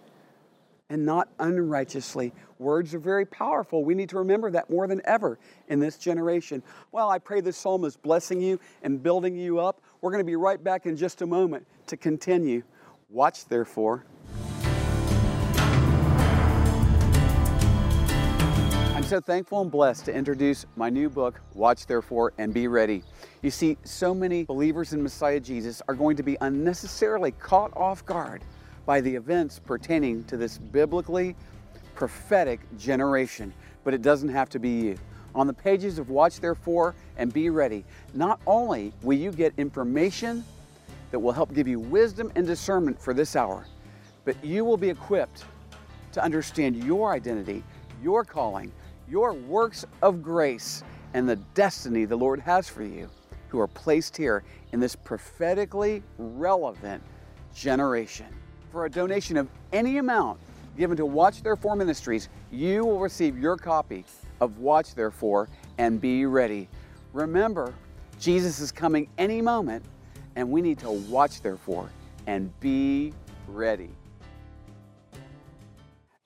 and 0.91 1.03
not 1.03 1.29
unrighteously. 1.39 2.31
Words 2.59 2.93
are 2.93 2.99
very 2.99 3.25
powerful. 3.25 3.83
We 3.83 3.95
need 3.95 4.09
to 4.09 4.19
remember 4.19 4.51
that 4.51 4.69
more 4.69 4.85
than 4.85 5.01
ever 5.05 5.39
in 5.69 5.79
this 5.79 5.97
generation. 5.97 6.61
Well, 6.91 7.09
I 7.09 7.17
pray 7.17 7.41
this 7.41 7.57
psalm 7.57 7.83
is 7.85 7.97
blessing 7.97 8.39
you 8.39 8.59
and 8.83 9.01
building 9.01 9.35
you 9.35 9.59
up. 9.59 9.81
We're 10.01 10.11
going 10.11 10.23
to 10.23 10.29
be 10.29 10.35
right 10.35 10.63
back 10.63 10.85
in 10.85 10.95
just 10.95 11.23
a 11.23 11.25
moment 11.25 11.65
to 11.87 11.97
continue. 11.97 12.61
Watch, 13.09 13.45
therefore. 13.45 14.05
I'm 19.03 19.09
so 19.09 19.19
thankful 19.19 19.59
and 19.59 19.69
blessed 19.69 20.05
to 20.05 20.13
introduce 20.13 20.65
my 20.77 20.89
new 20.89 21.09
book, 21.09 21.41
Watch 21.55 21.87
Therefore 21.87 22.31
and 22.37 22.53
Be 22.53 22.69
Ready. 22.69 23.03
You 23.41 23.51
see, 23.51 23.77
so 23.83 24.15
many 24.15 24.45
believers 24.45 24.93
in 24.93 25.03
Messiah 25.03 25.41
Jesus 25.41 25.81
are 25.89 25.93
going 25.93 26.15
to 26.15 26.23
be 26.23 26.37
unnecessarily 26.39 27.31
caught 27.31 27.75
off 27.75 28.05
guard 28.05 28.45
by 28.85 29.01
the 29.01 29.13
events 29.13 29.59
pertaining 29.59 30.23
to 30.23 30.37
this 30.37 30.57
biblically 30.57 31.35
prophetic 31.95 32.61
generation, 32.77 33.53
but 33.83 33.93
it 33.93 34.01
doesn't 34.01 34.29
have 34.29 34.47
to 34.51 34.57
be 34.57 34.69
you. 34.69 34.97
On 35.35 35.47
the 35.47 35.53
pages 35.53 35.99
of 35.99 36.09
Watch 36.09 36.39
Therefore 36.39 36.95
and 37.17 37.33
Be 37.33 37.49
Ready, 37.49 37.83
not 38.13 38.39
only 38.47 38.93
will 39.01 39.17
you 39.17 39.33
get 39.33 39.53
information 39.57 40.45
that 41.11 41.19
will 41.19 41.33
help 41.33 41.53
give 41.53 41.67
you 41.67 41.77
wisdom 41.77 42.31
and 42.35 42.47
discernment 42.47 43.01
for 43.01 43.13
this 43.13 43.35
hour, 43.35 43.65
but 44.23 44.41
you 44.45 44.63
will 44.63 44.77
be 44.77 44.89
equipped 44.89 45.43
to 46.13 46.23
understand 46.23 46.81
your 46.81 47.11
identity, 47.11 47.63
your 48.01 48.23
calling, 48.23 48.71
your 49.13 49.33
works 49.33 49.85
of 50.01 50.23
grace 50.23 50.83
and 51.13 51.29
the 51.29 51.35
destiny 51.53 52.03
the 52.03 52.15
Lord 52.15 52.39
has 52.39 52.67
for 52.67 52.81
you 52.81 53.07
who 53.49 53.59
are 53.59 53.67
placed 53.67 54.17
here 54.17 54.43
in 54.71 54.79
this 54.79 54.95
prophetically 54.95 56.01
relevant 56.17 57.03
generation. 57.53 58.25
For 58.71 58.87
a 58.87 58.89
donation 58.89 59.37
of 59.37 59.47
any 59.71 59.99
amount 59.99 60.39
given 60.79 60.97
to 60.97 61.05
Watch 61.05 61.43
Therefore 61.43 61.75
Ministries, 61.75 62.27
you 62.51 62.83
will 62.83 62.97
receive 62.97 63.37
your 63.37 63.55
copy 63.55 64.03
of 64.41 64.57
Watch 64.57 64.95
Therefore 64.95 65.47
and 65.77 66.01
Be 66.01 66.25
Ready. 66.25 66.67
Remember, 67.13 67.71
Jesus 68.19 68.59
is 68.59 68.71
coming 68.71 69.07
any 69.19 69.43
moment, 69.43 69.85
and 70.35 70.49
we 70.49 70.59
need 70.59 70.79
to 70.79 70.89
watch 70.89 71.43
therefore 71.43 71.91
and 72.25 72.51
be 72.59 73.13
ready. 73.47 73.91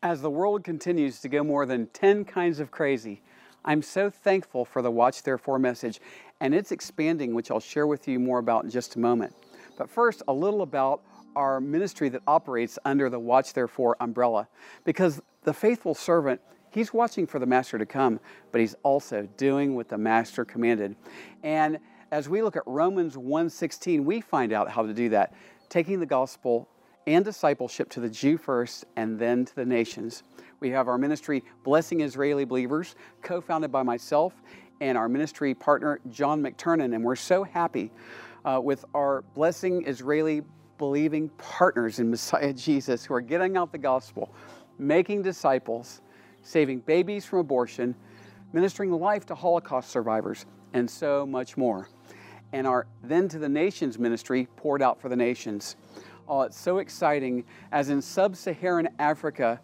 As 0.04 0.22
the 0.22 0.30
world 0.30 0.63
continues 0.63 1.22
to 1.22 1.30
go 1.30 1.44
more 1.44 1.66
than 1.66 1.88
10 1.88 2.24
kinds 2.25 2.60
of 2.60 2.70
crazy, 2.70 3.24
I'm 3.66 3.82
so 3.82 4.12
thankful 4.12 4.63
for 4.63 4.84
the 4.84 4.92
Watch 4.92 5.24
Therefore 5.24 5.58
message, 5.58 6.00
and 6.39 6.54
it's 6.54 6.72
expanding, 6.72 7.34
which 7.34 7.50
I'll 7.50 7.60
share 7.60 7.88
with 7.88 8.08
you 8.08 8.20
more 8.20 8.38
about 8.38 8.63
in 8.63 8.70
just 8.70 8.96
a 8.96 9.00
moment. 9.00 9.34
But 9.75 9.89
first, 9.89 10.22
a 10.27 10.34
little 10.34 10.62
about 10.62 11.01
our 11.36 11.60
ministry 11.60 12.10
that 12.10 12.22
operates 12.27 12.77
under 12.86 13.10
the 13.10 13.18
Watch 13.18 13.54
Therefore 13.54 13.98
umbrella, 14.00 14.48
because 14.84 15.20
the 15.42 15.54
faithful 15.54 15.96
servant 15.96 16.42
he's 16.70 16.94
watching 16.94 17.25
for 17.25 17.39
the 17.39 17.48
master 17.48 17.80
to 17.80 17.86
come, 17.88 18.20
but 18.51 18.62
he's 18.62 18.75
also 18.84 19.27
doing 19.36 19.74
what 19.75 19.89
the 19.89 19.98
master 19.98 20.46
commanded. 20.46 20.96
And 21.42 21.80
as 22.12 22.30
we 22.30 22.44
look 22.44 22.56
at 22.56 22.63
Romans 22.68 23.18
1:16, 23.18 24.06
we 24.06 24.22
find 24.22 24.54
out 24.54 24.70
how 24.70 24.86
to 24.86 24.94
do 24.94 25.10
that, 25.10 25.34
taking 25.70 26.00
the 26.00 26.06
gospel 26.06 26.70
and 27.07 27.25
discipleship 27.25 27.89
to 27.89 28.01
the 28.01 28.09
Jew 28.09 28.37
first 28.37 28.85
and 28.97 29.17
then 29.17 29.45
to 29.45 29.55
the 29.55 29.65
nations. 29.65 30.23
We 30.59 30.69
have 30.71 30.87
our 30.87 30.97
ministry, 30.97 31.43
Blessing 31.63 32.01
Israeli 32.01 32.43
Believers, 32.43 32.95
co 33.23 33.41
founded 33.41 33.71
by 33.71 33.81
myself 33.81 34.33
and 34.81 34.97
our 34.97 35.09
ministry 35.09 35.55
partner, 35.55 35.99
John 36.11 36.43
McTernan. 36.43 36.93
And 36.93 37.03
we're 37.03 37.15
so 37.15 37.43
happy 37.43 37.91
uh, 38.45 38.59
with 38.61 38.85
our 38.93 39.23
Blessing 39.33 39.87
Israeli 39.87 40.43
believing 40.77 41.29
partners 41.37 41.99
in 41.99 42.11
Messiah 42.11 42.53
Jesus 42.53 43.03
who 43.05 43.13
are 43.13 43.21
getting 43.21 43.57
out 43.57 43.71
the 43.71 43.77
gospel, 43.77 44.31
making 44.77 45.23
disciples, 45.23 46.01
saving 46.43 46.79
babies 46.79 47.25
from 47.25 47.39
abortion, 47.39 47.95
ministering 48.53 48.91
life 48.91 49.25
to 49.27 49.35
Holocaust 49.35 49.89
survivors, 49.89 50.45
and 50.73 50.89
so 50.89 51.25
much 51.25 51.57
more. 51.57 51.87
And 52.53 52.67
our 52.67 52.85
Then 53.03 53.27
to 53.29 53.39
the 53.39 53.49
Nations 53.49 53.97
ministry 53.97 54.47
poured 54.57 54.81
out 54.81 55.01
for 55.01 55.09
the 55.09 55.15
nations. 55.15 55.75
Oh, 56.29 56.41
it's 56.41 56.60
so 56.60 56.79
exciting. 56.79 57.46
As 57.72 57.88
in 57.88 58.01
sub 58.01 58.36
Saharan 58.36 58.89
Africa, 59.00 59.62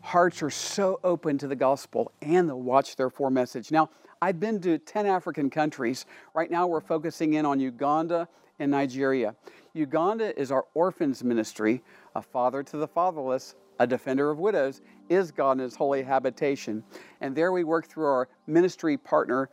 hearts 0.00 0.42
are 0.44 0.50
so 0.50 1.00
open 1.02 1.38
to 1.38 1.48
the 1.48 1.56
gospel 1.56 2.12
and 2.22 2.48
the 2.48 2.54
Watch 2.54 2.94
Therefore 2.94 3.32
message. 3.32 3.72
Now, 3.72 3.90
I've 4.22 4.38
been 4.38 4.60
to 4.60 4.78
10 4.78 5.06
African 5.06 5.50
countries. 5.50 6.06
Right 6.34 6.52
now, 6.52 6.68
we're 6.68 6.80
focusing 6.80 7.34
in 7.34 7.44
on 7.44 7.58
Uganda 7.58 8.28
and 8.60 8.70
Nigeria. 8.70 9.34
Uganda 9.72 10.38
is 10.40 10.52
our 10.52 10.66
orphans 10.74 11.24
ministry, 11.24 11.82
a 12.14 12.22
father 12.22 12.62
to 12.62 12.76
the 12.76 12.86
fatherless, 12.86 13.56
a 13.80 13.86
defender 13.86 14.30
of 14.30 14.38
widows, 14.38 14.82
is 15.08 15.32
God 15.32 15.52
in 15.52 15.58
his 15.58 15.74
holy 15.74 16.04
habitation. 16.04 16.84
And 17.20 17.34
there 17.34 17.50
we 17.50 17.64
work 17.64 17.88
through 17.88 18.06
our 18.06 18.28
ministry 18.46 18.96
partner, 18.96 19.50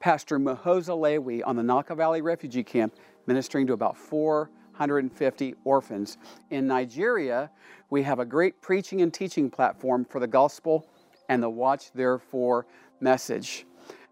Pastor 0.00 0.38
Mahoza 0.38 0.94
Lewi, 0.94 1.40
on 1.46 1.56
the 1.56 1.62
Nakivale 1.62 2.22
Refugee 2.22 2.62
Camp, 2.62 2.94
ministering 3.26 3.66
to 3.66 3.72
about 3.72 3.96
four 3.96 4.50
150 4.78 5.54
orphans. 5.64 6.18
In 6.50 6.68
Nigeria, 6.68 7.50
we 7.90 8.04
have 8.04 8.20
a 8.20 8.24
great 8.24 8.60
preaching 8.62 9.02
and 9.02 9.12
teaching 9.12 9.50
platform 9.50 10.04
for 10.04 10.20
the 10.20 10.26
gospel 10.26 10.86
and 11.28 11.42
the 11.42 11.50
Watch 11.50 11.90
Therefore 11.92 12.64
message. 13.00 13.66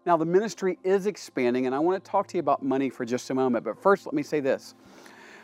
Now, 0.05 0.17
the 0.17 0.25
ministry 0.25 0.77
is 0.83 1.05
expanding, 1.05 1.65
and 1.65 1.75
I 1.75 1.79
want 1.79 2.03
to 2.03 2.11
talk 2.11 2.27
to 2.27 2.37
you 2.37 2.39
about 2.41 2.63
money 2.63 2.89
for 2.89 3.05
just 3.05 3.29
a 3.29 3.33
moment. 3.33 3.63
But 3.63 3.81
first, 3.81 4.05
let 4.05 4.13
me 4.13 4.23
say 4.23 4.41
this. 4.41 4.75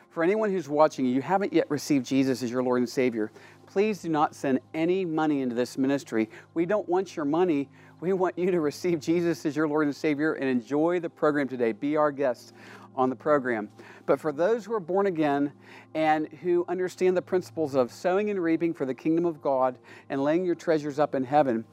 For 0.10 0.24
anyone 0.24 0.52
who's 0.52 0.70
watching, 0.70 1.06
you 1.06 1.22
haven't 1.22 1.54
yet 1.54 1.70
received 1.72 2.06
Jesus 2.06 2.44
as 2.44 2.52
your 2.52 2.62
Lord 2.62 2.80
and 2.80 2.88
Savior, 2.88 3.32
please 3.66 4.02
do 4.02 4.10
not 4.10 4.36
send 4.36 4.60
any 4.74 5.06
money 5.06 5.42
into 5.42 5.56
this 5.56 5.78
ministry. 5.78 6.30
We 6.54 6.66
don't 6.66 6.88
want 6.88 7.16
your 7.16 7.26
money. 7.26 7.70
We 8.00 8.14
want 8.14 8.38
you 8.38 8.52
to 8.52 8.60
receive 8.60 9.00
Jesus 9.00 9.46
as 9.46 9.56
your 9.56 9.68
Lord 9.68 9.88
and 9.88 9.96
Savior 9.96 10.34
and 10.34 10.48
enjoy 10.48 11.00
the 11.00 11.10
program 11.10 11.48
today. 11.48 11.72
Be 11.72 11.98
our 11.98 12.12
guest 12.12 12.54
on 12.96 13.10
the 13.10 13.16
program. 13.16 13.70
But 14.06 14.20
for 14.20 14.32
those 14.32 14.66
who 14.66 14.74
are 14.74 14.80
born 14.80 15.08
again 15.08 15.52
and 15.94 16.28
who 16.28 16.66
understand 16.68 17.16
the 17.16 17.22
principles 17.22 17.76
of 17.76 17.92
sowing 17.92 18.30
and 18.30 18.42
reaping 18.42 18.74
for 18.74 18.86
the 18.86 18.94
kingdom 18.94 19.26
of 19.26 19.42
God 19.42 19.78
and 20.10 20.24
laying 20.24 20.46
your 20.46 20.56
treasures 20.56 21.00
up 21.00 21.16
in 21.16 21.24
heaven, 21.24 21.66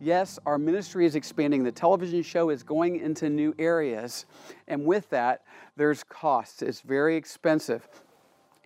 yes, 0.00 0.38
our 0.46 0.58
ministry 0.58 1.06
is 1.06 1.14
expanding. 1.14 1.64
The 1.64 1.72
television 1.72 2.22
show 2.22 2.50
is 2.50 2.62
going 2.62 2.96
into 3.00 3.28
new 3.28 3.54
areas. 3.58 4.26
And 4.68 4.84
with 4.84 5.10
that, 5.10 5.42
there's 5.76 6.04
costs. 6.04 6.62
It's 6.62 6.80
very 6.80 7.16
expensive. 7.16 7.88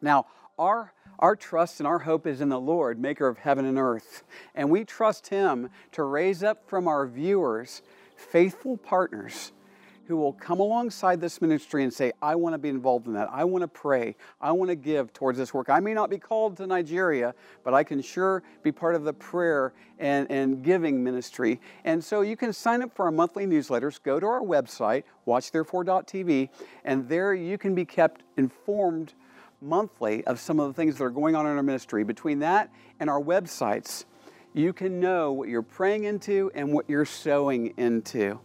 Now, 0.00 0.26
our 0.58 0.92
Our 1.18 1.36
trust 1.36 1.80
and 1.80 1.86
our 1.86 2.00
hope 2.00 2.26
is 2.26 2.40
in 2.42 2.50
the 2.50 2.60
Lord, 2.60 2.98
maker 2.98 3.26
of 3.26 3.38
heaven 3.38 3.64
and 3.64 3.78
earth. 3.78 4.22
And 4.54 4.70
we 4.70 4.84
trust 4.84 5.28
Him 5.28 5.70
to 5.92 6.02
raise 6.02 6.42
up 6.42 6.68
from 6.68 6.86
our 6.86 7.06
viewers 7.06 7.82
faithful 8.16 8.76
partners 8.76 9.52
who 10.06 10.16
will 10.16 10.32
come 10.32 10.60
alongside 10.60 11.20
this 11.20 11.40
ministry 11.40 11.82
and 11.82 11.92
say, 11.92 12.12
I 12.22 12.34
want 12.34 12.54
to 12.54 12.58
be 12.58 12.68
involved 12.68 13.06
in 13.06 13.12
that. 13.14 13.28
I 13.30 13.44
want 13.44 13.62
to 13.62 13.68
pray. 13.68 14.14
I 14.40 14.52
want 14.52 14.68
to 14.68 14.76
give 14.76 15.12
towards 15.12 15.38
this 15.38 15.52
work. 15.52 15.68
I 15.68 15.80
may 15.80 15.94
not 15.94 16.10
be 16.10 16.18
called 16.18 16.56
to 16.58 16.66
Nigeria, 16.66 17.34
but 17.64 17.74
I 17.74 17.82
can 17.82 18.00
sure 18.00 18.42
be 18.62 18.70
part 18.70 18.94
of 18.94 19.04
the 19.04 19.12
prayer 19.12 19.72
and, 19.98 20.30
and 20.30 20.62
giving 20.62 21.02
ministry. 21.02 21.60
And 21.84 22.02
so 22.02 22.20
you 22.20 22.36
can 22.36 22.52
sign 22.52 22.82
up 22.82 22.94
for 22.94 23.06
our 23.06 23.10
monthly 23.10 23.46
newsletters. 23.46 24.00
Go 24.02 24.20
to 24.20 24.26
our 24.26 24.42
website, 24.42 25.04
watchtherefore.tv, 25.26 26.50
and 26.84 27.08
there 27.08 27.34
you 27.34 27.58
can 27.58 27.74
be 27.74 27.84
kept 27.84 28.22
informed 28.36 29.14
monthly 29.60 30.24
of 30.24 30.38
some 30.38 30.60
of 30.60 30.68
the 30.68 30.74
things 30.74 30.98
that 30.98 31.04
are 31.04 31.10
going 31.10 31.34
on 31.34 31.46
in 31.46 31.56
our 31.56 31.62
ministry. 31.62 32.04
Between 32.04 32.38
that 32.40 32.70
and 33.00 33.10
our 33.10 33.20
websites, 33.20 34.04
you 34.54 34.72
can 34.72 35.00
know 35.00 35.32
what 35.32 35.48
you're 35.48 35.62
praying 35.62 36.04
into 36.04 36.50
and 36.54 36.72
what 36.72 36.88
you're 36.88 37.04
sowing 37.04 37.74
into. 37.76 38.38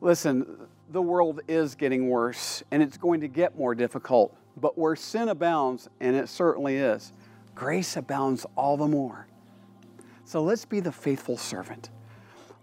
Listen, 0.00 0.46
the 0.90 1.02
world 1.02 1.40
is 1.46 1.74
getting 1.74 2.08
worse 2.08 2.62
and 2.70 2.82
it's 2.82 2.96
going 2.96 3.20
to 3.20 3.28
get 3.28 3.56
more 3.56 3.74
difficult, 3.74 4.36
but 4.56 4.78
where 4.78 4.96
sin 4.96 5.28
abounds, 5.28 5.88
and 6.00 6.16
it 6.16 6.28
certainly 6.28 6.76
is, 6.76 7.12
grace 7.54 7.96
abounds 7.96 8.46
all 8.56 8.76
the 8.76 8.86
more. 8.86 9.26
So 10.24 10.42
let's 10.42 10.64
be 10.64 10.80
the 10.80 10.92
faithful 10.92 11.36
servant. 11.36 11.90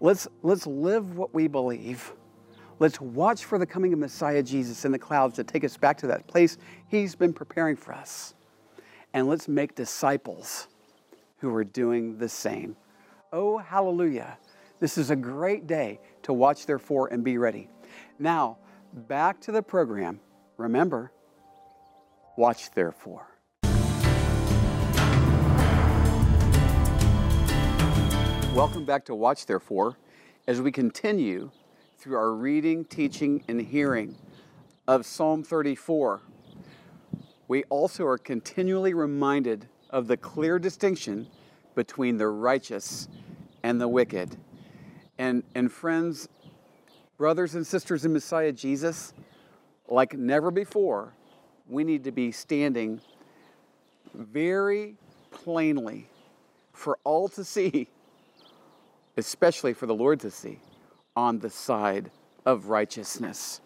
Let's, 0.00 0.26
let's 0.42 0.66
live 0.66 1.16
what 1.16 1.34
we 1.34 1.48
believe. 1.48 2.12
Let's 2.78 3.00
watch 3.00 3.44
for 3.44 3.58
the 3.58 3.66
coming 3.66 3.92
of 3.92 3.98
Messiah 3.98 4.42
Jesus 4.42 4.84
in 4.84 4.92
the 4.92 4.98
clouds 4.98 5.36
to 5.36 5.44
take 5.44 5.64
us 5.64 5.76
back 5.76 5.98
to 5.98 6.06
that 6.08 6.26
place 6.26 6.58
He's 6.86 7.14
been 7.14 7.32
preparing 7.32 7.76
for 7.76 7.92
us. 7.92 8.34
And 9.12 9.26
let's 9.26 9.48
make 9.48 9.74
disciples 9.74 10.68
who 11.38 11.54
are 11.54 11.64
doing 11.64 12.18
the 12.18 12.28
same. 12.28 12.76
Oh, 13.32 13.58
hallelujah. 13.58 14.38
This 14.80 14.96
is 14.96 15.10
a 15.10 15.16
great 15.16 15.66
day 15.66 15.98
to 16.22 16.32
watch, 16.32 16.64
therefore, 16.64 17.08
and 17.08 17.24
be 17.24 17.36
ready. 17.36 17.68
Now, 18.20 18.58
back 18.92 19.40
to 19.40 19.50
the 19.50 19.60
program. 19.60 20.20
Remember, 20.56 21.10
watch, 22.36 22.70
therefore. 22.70 23.26
Welcome 28.54 28.84
back 28.84 29.04
to 29.06 29.16
Watch, 29.16 29.46
therefore, 29.46 29.96
as 30.46 30.60
we 30.60 30.70
continue 30.70 31.50
through 31.98 32.16
our 32.16 32.32
reading, 32.32 32.84
teaching, 32.84 33.42
and 33.48 33.60
hearing 33.60 34.14
of 34.86 35.04
Psalm 35.04 35.42
34. 35.42 36.20
We 37.48 37.64
also 37.64 38.06
are 38.06 38.18
continually 38.18 38.94
reminded 38.94 39.66
of 39.90 40.06
the 40.06 40.16
clear 40.16 40.60
distinction 40.60 41.26
between 41.74 42.16
the 42.16 42.28
righteous 42.28 43.08
and 43.64 43.80
the 43.80 43.88
wicked. 43.88 44.36
And, 45.18 45.42
and 45.54 45.70
friends, 45.70 46.28
brothers 47.16 47.54
and 47.54 47.66
sisters 47.66 48.04
in 48.04 48.12
Messiah 48.12 48.52
Jesus, 48.52 49.12
like 49.88 50.14
never 50.14 50.50
before, 50.50 51.12
we 51.68 51.84
need 51.84 52.04
to 52.04 52.12
be 52.12 52.32
standing 52.32 53.00
very 54.14 54.96
plainly 55.30 56.06
for 56.72 56.98
all 57.04 57.28
to 57.28 57.44
see, 57.44 57.88
especially 59.16 59.74
for 59.74 59.86
the 59.86 59.94
Lord 59.94 60.20
to 60.20 60.30
see, 60.30 60.60
on 61.16 61.40
the 61.40 61.50
side 61.50 62.10
of 62.46 62.66
righteousness. 62.66 63.60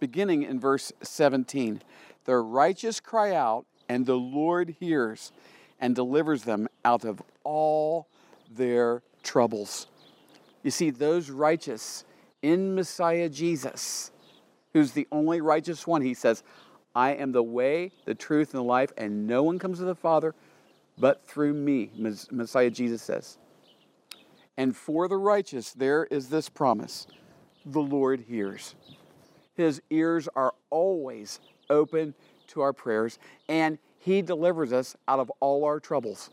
Beginning 0.00 0.42
in 0.42 0.60
verse 0.60 0.92
17 1.02 1.82
The 2.24 2.36
righteous 2.36 3.00
cry 3.00 3.34
out, 3.34 3.64
and 3.88 4.04
the 4.04 4.16
Lord 4.16 4.76
hears 4.80 5.32
and 5.80 5.94
delivers 5.94 6.42
them 6.42 6.68
out 6.84 7.04
of 7.04 7.22
all 7.44 8.08
their 8.50 9.02
troubles. 9.22 9.86
You 10.62 10.70
see, 10.70 10.90
those 10.90 11.30
righteous 11.30 12.04
in 12.42 12.74
Messiah 12.74 13.28
Jesus, 13.28 14.10
who's 14.72 14.92
the 14.92 15.06
only 15.12 15.40
righteous 15.40 15.86
one, 15.86 16.02
he 16.02 16.14
says, 16.14 16.42
I 16.94 17.12
am 17.12 17.32
the 17.32 17.42
way, 17.42 17.92
the 18.06 18.14
truth, 18.14 18.54
and 18.54 18.60
the 18.60 18.64
life, 18.64 18.92
and 18.96 19.26
no 19.26 19.42
one 19.42 19.58
comes 19.58 19.78
to 19.78 19.84
the 19.84 19.94
Father 19.94 20.34
but 20.98 21.26
through 21.26 21.54
me, 21.54 21.90
Messiah 22.30 22.70
Jesus 22.70 23.02
says. 23.02 23.38
And 24.56 24.76
for 24.76 25.06
the 25.06 25.16
righteous, 25.16 25.72
there 25.72 26.04
is 26.10 26.28
this 26.28 26.48
promise 26.48 27.06
the 27.64 27.80
Lord 27.80 28.24
hears. 28.28 28.74
His 29.54 29.80
ears 29.90 30.28
are 30.34 30.54
always 30.70 31.40
open 31.70 32.14
to 32.48 32.60
our 32.60 32.72
prayers, 32.72 33.18
and 33.48 33.78
He 33.98 34.22
delivers 34.22 34.72
us 34.72 34.96
out 35.06 35.20
of 35.20 35.30
all 35.40 35.64
our 35.64 35.78
troubles. 35.78 36.30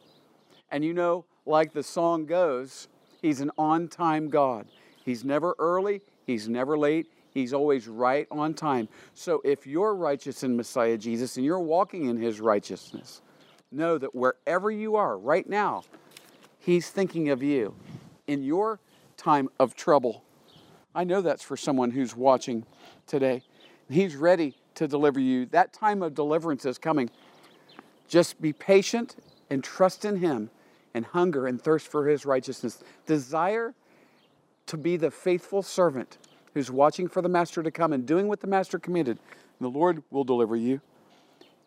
And 0.71 0.83
you 0.83 0.93
know, 0.93 1.25
like 1.45 1.73
the 1.73 1.83
song 1.83 2.25
goes, 2.25 2.87
He's 3.25 3.41
an 3.41 3.49
on 3.57 3.87
time 3.87 4.29
God. 4.29 4.67
He's 5.03 5.25
never 5.25 5.55
early, 5.57 6.01
He's 6.27 6.47
never 6.47 6.77
late, 6.77 7.07
He's 7.31 7.55
always 7.55 7.87
right 7.87 8.27
on 8.29 8.53
time. 8.53 8.87
So 9.15 9.41
if 9.43 9.65
you're 9.65 9.95
righteous 9.95 10.43
in 10.43 10.55
Messiah 10.55 10.95
Jesus 10.95 11.35
and 11.35 11.43
you're 11.43 11.59
walking 11.59 12.05
in 12.05 12.17
His 12.17 12.39
righteousness, 12.39 13.23
know 13.71 13.97
that 13.97 14.13
wherever 14.13 14.69
you 14.69 14.95
are 14.95 15.17
right 15.17 15.49
now, 15.49 15.85
He's 16.59 16.91
thinking 16.91 17.29
of 17.29 17.41
you 17.41 17.73
in 18.27 18.43
your 18.43 18.79
time 19.17 19.49
of 19.59 19.73
trouble. 19.73 20.23
I 20.93 21.03
know 21.03 21.21
that's 21.21 21.41
for 21.41 21.57
someone 21.57 21.89
who's 21.89 22.15
watching 22.15 22.63
today. 23.07 23.41
He's 23.89 24.15
ready 24.15 24.55
to 24.75 24.87
deliver 24.87 25.19
you. 25.19 25.47
That 25.47 25.73
time 25.73 26.03
of 26.03 26.13
deliverance 26.13 26.63
is 26.63 26.77
coming. 26.77 27.09
Just 28.07 28.39
be 28.39 28.53
patient 28.53 29.15
and 29.49 29.63
trust 29.63 30.05
in 30.05 30.17
Him 30.17 30.51
and 30.95 31.05
hunger 31.05 31.45
and 31.45 31.61
thirst 31.61 31.89
for 31.89 32.07
his 32.07 32.25
righteousness. 32.25 32.81
Desire 33.05 33.75
to 34.65 34.77
be 34.77 34.95
the 34.95 35.11
faithful 35.11 35.61
servant 35.61 36.17
who's 36.53 36.71
watching 36.71 37.09
for 37.09 37.21
the 37.21 37.27
master 37.29 37.61
to 37.61 37.69
come 37.69 37.91
and 37.91 38.05
doing 38.05 38.29
what 38.29 38.39
the 38.39 38.47
master 38.47 38.79
commanded. 38.79 39.19
The 39.59 39.69
Lord 39.69 40.01
will 40.09 40.23
deliver 40.23 40.55
you. 40.55 40.79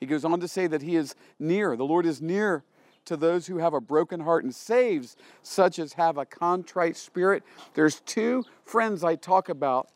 He 0.00 0.06
goes 0.06 0.24
on 0.24 0.40
to 0.40 0.48
say 0.48 0.66
that 0.66 0.80
he 0.80 0.96
is 0.96 1.14
near. 1.38 1.76
The 1.76 1.84
Lord 1.84 2.06
is 2.06 2.22
near 2.22 2.64
to 3.04 3.18
those 3.18 3.46
who 3.46 3.58
have 3.58 3.74
a 3.74 3.80
broken 3.82 4.20
heart 4.20 4.44
and 4.44 4.54
saves 4.54 5.14
such 5.42 5.78
as 5.78 5.92
have 5.92 6.16
a 6.16 6.24
contrite 6.24 6.96
spirit. 6.96 7.42
There's 7.74 8.00
two 8.00 8.44
friends 8.64 9.04
I 9.04 9.16
talk 9.16 9.50
about 9.50 9.90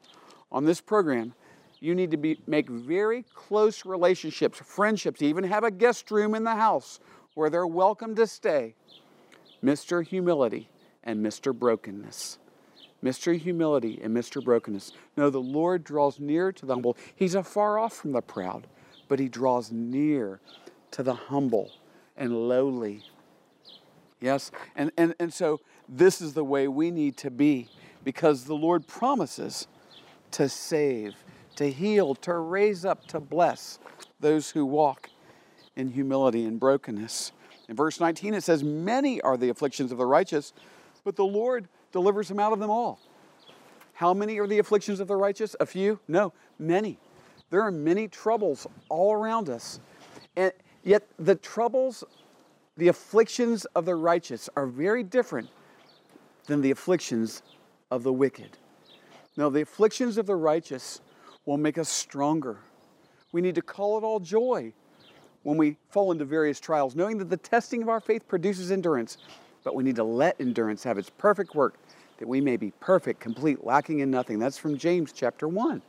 on 0.50 0.66
this 0.66 0.82
program. 0.82 1.32
You 1.80 1.94
need 1.94 2.10
to 2.10 2.18
be, 2.18 2.38
make 2.46 2.68
very 2.68 3.24
close 3.34 3.86
relationships, 3.86 4.58
friendships, 4.58 5.22
even 5.22 5.44
have 5.44 5.64
a 5.64 5.70
guest 5.70 6.10
room 6.10 6.34
in 6.34 6.44
the 6.44 6.54
house 6.54 7.00
where 7.34 7.48
they're 7.48 7.66
welcome 7.66 8.14
to 8.16 8.26
stay. 8.26 8.74
Mr. 9.64 10.04
Humility 10.04 10.68
and 11.04 11.24
Mr. 11.24 11.54
Brokenness. 11.54 12.38
Mr. 13.02 13.36
Humility 13.38 14.00
and 14.02 14.16
Mr. 14.16 14.42
Brokenness. 14.42 14.92
No, 15.16 15.28
the 15.28 15.40
Lord 15.40 15.84
draws 15.84 16.20
near 16.20 16.52
to 16.52 16.66
the 16.66 16.74
humble. 16.74 16.96
He's 17.14 17.34
afar 17.34 17.78
off 17.78 17.94
from 17.94 18.12
the 18.12 18.22
proud, 18.22 18.66
but 19.08 19.18
He 19.18 19.28
draws 19.28 19.72
near 19.72 20.40
to 20.92 21.02
the 21.02 21.14
humble 21.14 21.72
and 22.16 22.48
lowly. 22.48 23.02
Yes? 24.20 24.52
And, 24.76 24.92
and, 24.96 25.14
and 25.18 25.32
so 25.34 25.60
this 25.88 26.20
is 26.20 26.34
the 26.34 26.44
way 26.44 26.68
we 26.68 26.90
need 26.90 27.16
to 27.18 27.30
be 27.30 27.68
because 28.04 28.44
the 28.44 28.54
Lord 28.54 28.86
promises 28.86 29.66
to 30.32 30.48
save, 30.48 31.24
to 31.56 31.70
heal, 31.70 32.14
to 32.16 32.34
raise 32.34 32.84
up, 32.84 33.06
to 33.08 33.20
bless 33.20 33.78
those 34.20 34.50
who 34.50 34.64
walk 34.64 35.10
in 35.74 35.88
humility 35.88 36.44
and 36.44 36.60
brokenness. 36.60 37.32
In 37.72 37.76
verse 37.76 38.00
19, 38.00 38.34
it 38.34 38.42
says, 38.42 38.62
Many 38.62 39.22
are 39.22 39.38
the 39.38 39.48
afflictions 39.48 39.92
of 39.92 39.96
the 39.96 40.04
righteous, 40.04 40.52
but 41.04 41.16
the 41.16 41.24
Lord 41.24 41.68
delivers 41.90 42.30
him 42.30 42.38
out 42.38 42.52
of 42.52 42.58
them 42.58 42.68
all. 42.68 43.00
How 43.94 44.12
many 44.12 44.38
are 44.40 44.46
the 44.46 44.58
afflictions 44.58 45.00
of 45.00 45.08
the 45.08 45.16
righteous? 45.16 45.56
A 45.58 45.64
few? 45.64 45.98
No, 46.06 46.34
many. 46.58 46.98
There 47.48 47.62
are 47.62 47.70
many 47.70 48.08
troubles 48.08 48.66
all 48.90 49.14
around 49.14 49.48
us. 49.48 49.80
And 50.36 50.52
yet, 50.82 51.08
the 51.18 51.34
troubles, 51.34 52.04
the 52.76 52.88
afflictions 52.88 53.64
of 53.74 53.86
the 53.86 53.94
righteous 53.94 54.50
are 54.54 54.66
very 54.66 55.02
different 55.02 55.48
than 56.48 56.60
the 56.60 56.72
afflictions 56.72 57.42
of 57.90 58.02
the 58.02 58.12
wicked. 58.12 58.58
Now, 59.38 59.48
the 59.48 59.62
afflictions 59.62 60.18
of 60.18 60.26
the 60.26 60.36
righteous 60.36 61.00
will 61.46 61.56
make 61.56 61.78
us 61.78 61.88
stronger. 61.88 62.58
We 63.32 63.40
need 63.40 63.54
to 63.54 63.62
call 63.62 63.96
it 63.96 64.04
all 64.04 64.20
joy 64.20 64.74
when 65.42 65.56
we 65.56 65.76
fall 65.90 66.12
into 66.12 66.24
various 66.24 66.60
trials, 66.60 66.94
knowing 66.94 67.18
that 67.18 67.30
the 67.30 67.36
testing 67.36 67.82
of 67.82 67.88
our 67.88 68.00
faith 68.00 68.26
produces 68.28 68.70
endurance. 68.70 69.18
But 69.64 69.74
we 69.74 69.84
need 69.84 69.96
to 69.96 70.04
let 70.04 70.40
endurance 70.40 70.82
have 70.84 70.98
its 70.98 71.10
perfect 71.10 71.54
work, 71.54 71.76
that 72.18 72.28
we 72.28 72.40
may 72.40 72.56
be 72.56 72.72
perfect, 72.80 73.20
complete, 73.20 73.64
lacking 73.64 74.00
in 74.00 74.10
nothing. 74.10 74.38
That's 74.38 74.58
from 74.58 74.76
James 74.76 75.12
chapter 75.12 75.48
1. 75.48 75.82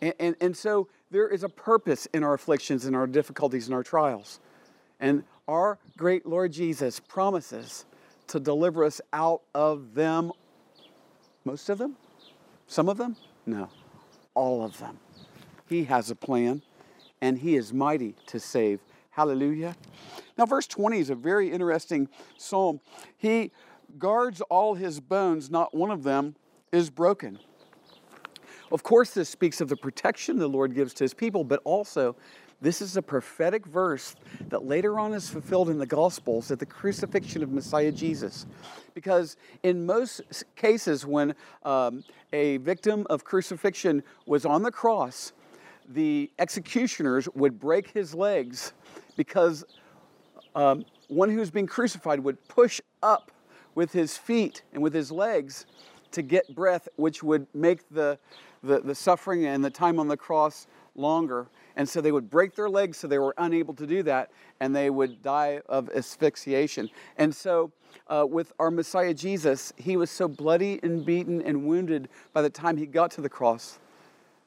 And, 0.00 0.14
and, 0.18 0.36
and 0.40 0.56
so 0.56 0.88
there 1.10 1.28
is 1.28 1.44
a 1.44 1.48
purpose 1.48 2.06
in 2.12 2.24
our 2.24 2.34
afflictions 2.34 2.84
and 2.84 2.96
our 2.96 3.06
difficulties 3.06 3.66
and 3.66 3.74
our 3.74 3.82
trials. 3.82 4.40
And 5.00 5.24
our 5.48 5.78
great 5.96 6.26
Lord 6.26 6.52
Jesus 6.52 7.00
promises 7.00 7.84
to 8.28 8.40
deliver 8.40 8.84
us 8.84 9.00
out 9.12 9.42
of 9.54 9.94
them. 9.94 10.32
Most 11.44 11.68
of 11.68 11.78
them? 11.78 11.96
Some 12.66 12.88
of 12.88 12.96
them? 12.96 13.16
No, 13.44 13.68
all 14.34 14.64
of 14.64 14.78
them. 14.78 14.98
He 15.68 15.84
has 15.84 16.10
a 16.10 16.14
plan 16.14 16.62
and 17.22 17.38
he 17.38 17.56
is 17.56 17.72
mighty 17.72 18.14
to 18.26 18.38
save. 18.38 18.80
Hallelujah. 19.10 19.76
Now, 20.36 20.44
verse 20.44 20.66
20 20.66 20.98
is 20.98 21.08
a 21.08 21.14
very 21.14 21.50
interesting 21.50 22.08
psalm. 22.36 22.80
He 23.16 23.52
guards 23.98 24.40
all 24.42 24.74
his 24.74 25.00
bones, 25.00 25.50
not 25.50 25.74
one 25.74 25.90
of 25.90 26.02
them 26.02 26.34
is 26.72 26.90
broken. 26.90 27.38
Of 28.72 28.82
course, 28.82 29.12
this 29.12 29.28
speaks 29.28 29.60
of 29.60 29.68
the 29.68 29.76
protection 29.76 30.38
the 30.38 30.48
Lord 30.48 30.74
gives 30.74 30.94
to 30.94 31.04
his 31.04 31.14
people, 31.14 31.44
but 31.44 31.60
also 31.64 32.16
this 32.60 32.80
is 32.80 32.96
a 32.96 33.02
prophetic 33.02 33.66
verse 33.66 34.16
that 34.48 34.64
later 34.64 34.98
on 34.98 35.12
is 35.12 35.28
fulfilled 35.28 35.68
in 35.68 35.78
the 35.78 35.86
Gospels 35.86 36.50
at 36.50 36.58
the 36.58 36.66
crucifixion 36.66 37.42
of 37.42 37.50
Messiah 37.50 37.92
Jesus. 37.92 38.46
Because 38.94 39.36
in 39.62 39.84
most 39.84 40.22
cases, 40.56 41.04
when 41.04 41.34
um, 41.64 42.02
a 42.32 42.56
victim 42.58 43.06
of 43.10 43.24
crucifixion 43.24 44.02
was 44.26 44.46
on 44.46 44.62
the 44.62 44.70
cross, 44.70 45.32
the 45.88 46.30
executioners 46.38 47.28
would 47.34 47.58
break 47.58 47.90
his 47.90 48.14
legs 48.14 48.72
because 49.16 49.64
um, 50.54 50.84
one 51.08 51.30
who's 51.30 51.50
being 51.50 51.66
crucified 51.66 52.20
would 52.20 52.46
push 52.48 52.80
up 53.02 53.30
with 53.74 53.92
his 53.92 54.16
feet 54.16 54.62
and 54.72 54.82
with 54.82 54.94
his 54.94 55.10
legs 55.10 55.66
to 56.12 56.22
get 56.22 56.54
breath, 56.54 56.88
which 56.96 57.22
would 57.22 57.46
make 57.54 57.88
the, 57.90 58.18
the, 58.62 58.80
the 58.80 58.94
suffering 58.94 59.46
and 59.46 59.64
the 59.64 59.70
time 59.70 59.98
on 59.98 60.08
the 60.08 60.16
cross 60.16 60.66
longer. 60.94 61.46
And 61.76 61.88
so 61.88 62.00
they 62.02 62.12
would 62.12 62.28
break 62.28 62.54
their 62.54 62.68
legs 62.68 62.98
so 62.98 63.08
they 63.08 63.18
were 63.18 63.34
unable 63.38 63.72
to 63.74 63.86
do 63.86 64.02
that, 64.02 64.30
and 64.60 64.76
they 64.76 64.90
would 64.90 65.22
die 65.22 65.62
of 65.68 65.88
asphyxiation. 65.90 66.90
And 67.16 67.34
so, 67.34 67.72
uh, 68.08 68.26
with 68.28 68.52
our 68.58 68.70
Messiah 68.70 69.14
Jesus, 69.14 69.72
he 69.76 69.96
was 69.96 70.10
so 70.10 70.28
bloody 70.28 70.80
and 70.82 71.04
beaten 71.04 71.40
and 71.42 71.64
wounded 71.64 72.08
by 72.34 72.42
the 72.42 72.50
time 72.50 72.76
he 72.76 72.86
got 72.86 73.10
to 73.12 73.20
the 73.22 73.28
cross 73.28 73.78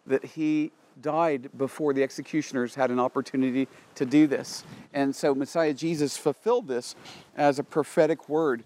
that 0.06 0.24
he 0.24 0.72
died 1.02 1.50
before 1.58 1.94
the 1.94 2.04
executioners 2.04 2.76
had 2.76 2.92
an 2.92 3.00
opportunity 3.00 3.68
to 3.96 4.06
do 4.06 4.28
this. 4.28 4.64
And 4.94 5.16
so 5.16 5.36
Messiah 5.36 5.74
Jesus 5.74 6.18
fulfilled 6.18 6.68
this 6.68 6.96
as 7.36 7.60
a 7.60 7.64
prophetic 7.64 8.30
word 8.30 8.64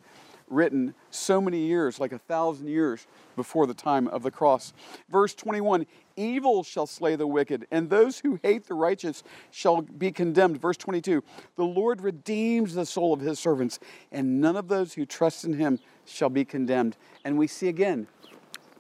written 0.50 0.94
so 1.12 1.40
many 1.40 1.60
years, 1.60 2.00
like 2.00 2.12
a 2.12 2.18
thousand 2.18 2.68
years 2.68 3.08
before 3.36 3.68
the 3.68 3.74
time 3.74 4.08
of 4.08 4.24
the 4.24 4.32
cross. 4.32 4.74
Verse 5.10 5.34
21 5.34 5.86
Evil 6.16 6.64
shall 6.64 6.86
slay 6.86 7.16
the 7.16 7.28
wicked, 7.28 7.66
and 7.72 7.90
those 7.90 8.20
who 8.20 8.40
hate 8.44 8.68
the 8.68 8.74
righteous 8.74 9.24
shall 9.52 9.82
be 9.82 10.12
condemned. 10.12 10.60
Verse 10.60 10.76
22 10.78 11.24
The 11.56 11.64
Lord 11.64 12.02
redeems 12.02 12.74
the 12.74 12.86
soul 12.86 13.14
of 13.14 13.22
his 13.22 13.40
servants, 13.40 13.80
and 14.12 14.42
none 14.42 14.58
of 14.58 14.68
those 14.68 14.94
who 14.94 15.06
trust 15.06 15.46
in 15.46 15.54
him 15.54 15.80
shall 16.06 16.30
be 16.30 16.44
condemned. 16.44 16.98
And 17.24 17.38
we 17.38 17.48
see 17.48 17.70
again 17.70 18.08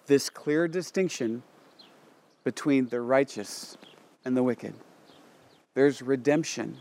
this 0.07 0.29
clear 0.29 0.67
distinction 0.67 1.43
between 2.43 2.87
the 2.87 3.01
righteous 3.01 3.77
and 4.25 4.35
the 4.35 4.43
wicked. 4.43 4.73
There's 5.73 6.01
redemption 6.01 6.77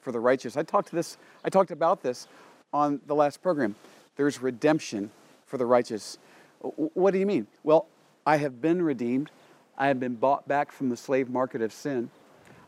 for 0.00 0.12
the 0.12 0.20
righteous. 0.20 0.56
I 0.56 0.62
talked 0.62 0.88
to 0.90 0.96
this, 0.96 1.16
I 1.44 1.50
talked 1.50 1.70
about 1.70 2.02
this 2.02 2.28
on 2.72 3.00
the 3.06 3.14
last 3.14 3.42
program. 3.42 3.74
There's 4.16 4.40
redemption 4.40 5.10
for 5.46 5.58
the 5.58 5.66
righteous. 5.66 6.18
What 6.60 7.12
do 7.12 7.18
you 7.18 7.26
mean? 7.26 7.46
Well, 7.62 7.86
I 8.26 8.36
have 8.36 8.60
been 8.60 8.82
redeemed. 8.82 9.30
I 9.76 9.86
have 9.86 10.00
been 10.00 10.16
bought 10.16 10.46
back 10.48 10.72
from 10.72 10.88
the 10.88 10.96
slave 10.96 11.28
market 11.30 11.62
of 11.62 11.72
sin. 11.72 12.10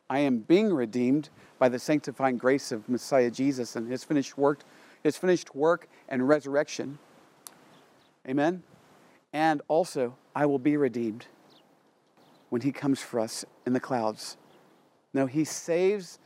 I 0.09 0.21
am 0.21 0.39
being 0.39 0.73
redeemed 0.73 1.29
by 1.59 1.69
the 1.69 1.79
sanctifying 1.79 2.37
grace 2.37 2.73
of 2.73 2.89
Messiah 2.89 3.31
Jesus 3.31 3.77
and 3.77 3.91
his 3.91 4.03
finished 4.03 4.39
work, 4.39 4.61
his 5.03 5.17
finished 5.17 5.55
work 5.55 5.89
and 6.09 6.27
resurrection. 6.27 6.99
Amen. 8.29 8.63
And 9.33 9.63
also, 9.69 10.17
I 10.35 10.47
will 10.47 10.59
be 10.59 10.77
redeemed 10.77 11.27
when 12.51 12.61
he 12.61 12.71
comes 12.71 13.01
for 13.01 13.19
us 13.19 13.45
in 13.67 13.73
the 13.73 13.81
clouds. 13.81 14.37
No, 15.15 15.27
he 15.27 15.45
saves 15.45 16.19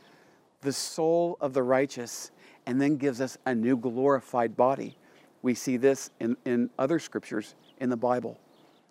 the 0.61 0.73
soul 0.73 1.37
of 1.39 1.53
the 1.53 1.63
righteous 1.63 2.31
and 2.65 2.81
then 2.81 2.97
gives 2.97 3.21
us 3.21 3.37
a 3.45 3.55
new 3.55 3.77
glorified 3.77 4.57
body. 4.57 4.97
We 5.41 5.53
see 5.53 5.77
this 5.77 6.09
in, 6.19 6.35
in 6.45 6.69
other 6.77 6.99
scriptures 6.99 7.55
in 7.79 7.89
the 7.89 7.97
Bible 7.97 8.39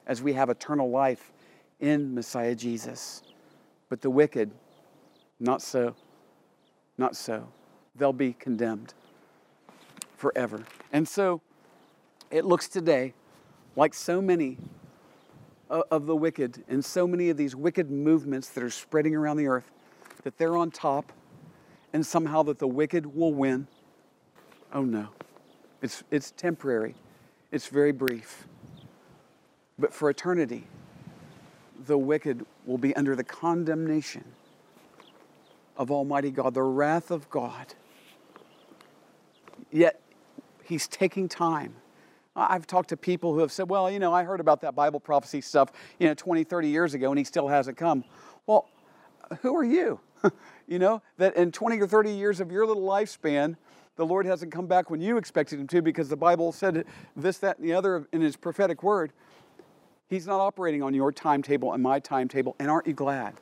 as 0.07 0.23
we 0.23 0.33
have 0.35 0.51
eternal 0.51 0.91
life 0.91 1.33
in 1.81 2.15
Messiah 2.15 2.55
Jesus. 2.55 3.23
But 3.89 4.01
the 4.01 4.11
wicked, 4.11 4.51
not 5.41 5.61
so. 5.63 5.97
Not 6.97 7.17
so. 7.17 7.49
They'll 7.97 8.13
be 8.13 8.33
condemned 8.35 8.95
forever. 10.17 10.65
And 10.93 11.09
so 11.09 11.41
it 12.31 12.45
looks 12.45 12.69
today 12.69 13.15
like 13.77 13.95
so 13.95 14.23
many 14.23 14.59
of 15.71 16.07
the 16.07 16.17
wicked 16.17 16.63
and 16.69 16.85
so 16.85 17.07
many 17.07 17.31
of 17.31 17.37
these 17.37 17.57
wicked 17.57 17.91
movements 17.91 18.51
that 18.51 18.63
are 18.63 18.71
spreading 18.71 19.15
around 19.15 19.37
the 19.39 19.47
earth 19.47 19.71
that 20.23 20.37
they're 20.39 20.57
on 20.57 20.71
top 20.71 21.13
and 21.93 22.05
somehow 22.05 22.43
that 22.43 22.59
the 22.59 22.67
wicked 22.67 23.07
will 23.15 23.33
win. 23.33 23.67
Oh 24.73 24.83
no. 24.83 25.09
It's, 25.81 26.03
it's 26.11 26.31
temporary, 26.31 26.95
it's 27.53 27.67
very 27.67 27.93
brief. 27.93 28.47
But 29.79 29.93
for 29.93 30.09
eternity, 30.09 30.67
the 31.87 31.99
wicked 31.99 32.47
will 32.65 32.79
be 32.79 32.95
under 32.97 33.17
the 33.17 33.25
condemnation 33.25 34.25
of 35.77 35.91
Almighty 35.91 36.31
God, 36.31 36.55
the 36.55 36.63
wrath 36.63 37.11
of 37.11 37.29
God. 37.31 37.75
Yet, 39.71 40.01
He's 40.63 40.89
taking 40.89 41.29
time 41.29 41.75
I've 42.37 42.67
talked 42.67 42.89
to 42.89 42.97
people 42.97 43.33
who 43.33 43.41
have 43.41 43.53
said, 43.53 43.69
well, 43.69 43.91
you 43.91 43.99
know, 43.99 44.13
I 44.13 44.25
heard 44.25 44.41
about 44.41 44.61
that 44.63 44.75
Bible 44.75 44.99
prophecy 44.99 45.41
stuff, 45.41 45.71
you 45.99 46.09
know, 46.09 46.15
20, 46.15 46.45
30 46.45 46.69
years 46.69 46.95
ago 46.95 47.11
and 47.11 47.19
he 47.19 47.25
still 47.25 47.49
hasn't 47.49 47.77
come. 47.77 48.05
Well, 48.47 48.69
who 49.41 49.55
are 49.57 49.65
you? 49.65 50.01
you 50.67 50.79
know, 50.79 51.03
that 51.19 51.37
in 51.37 51.53
20 51.53 51.81
or 51.81 51.87
30 51.87 52.11
years 52.11 52.41
of 52.41 52.51
your 52.51 52.67
little 52.67 52.83
lifespan, 52.83 53.57
the 53.97 54.05
Lord 54.05 54.27
hasn't 54.27 54.51
come 54.51 54.67
back 54.67 54.91
when 54.91 55.01
you 55.01 55.17
expected 55.17 55.61
him 55.61 55.69
to 55.69 55.81
because 55.81 56.09
the 56.09 56.17
Bible 56.17 56.51
said 56.51 56.85
this, 57.15 57.39
that, 57.39 57.59
and 57.59 57.69
the 57.69 57.73
other 57.73 58.09
in 58.13 58.21
his 58.21 58.37
prophetic 58.37 58.83
word. 58.83 59.13
He's 60.09 60.27
not 60.27 60.41
operating 60.41 60.83
on 60.83 60.95
your 60.95 61.13
timetable 61.13 61.73
and 61.73 61.83
my 61.83 62.01
timetable. 62.01 62.57
And 62.59 62.71
aren't 62.71 62.87
you 62.87 62.93
glad? 62.93 63.35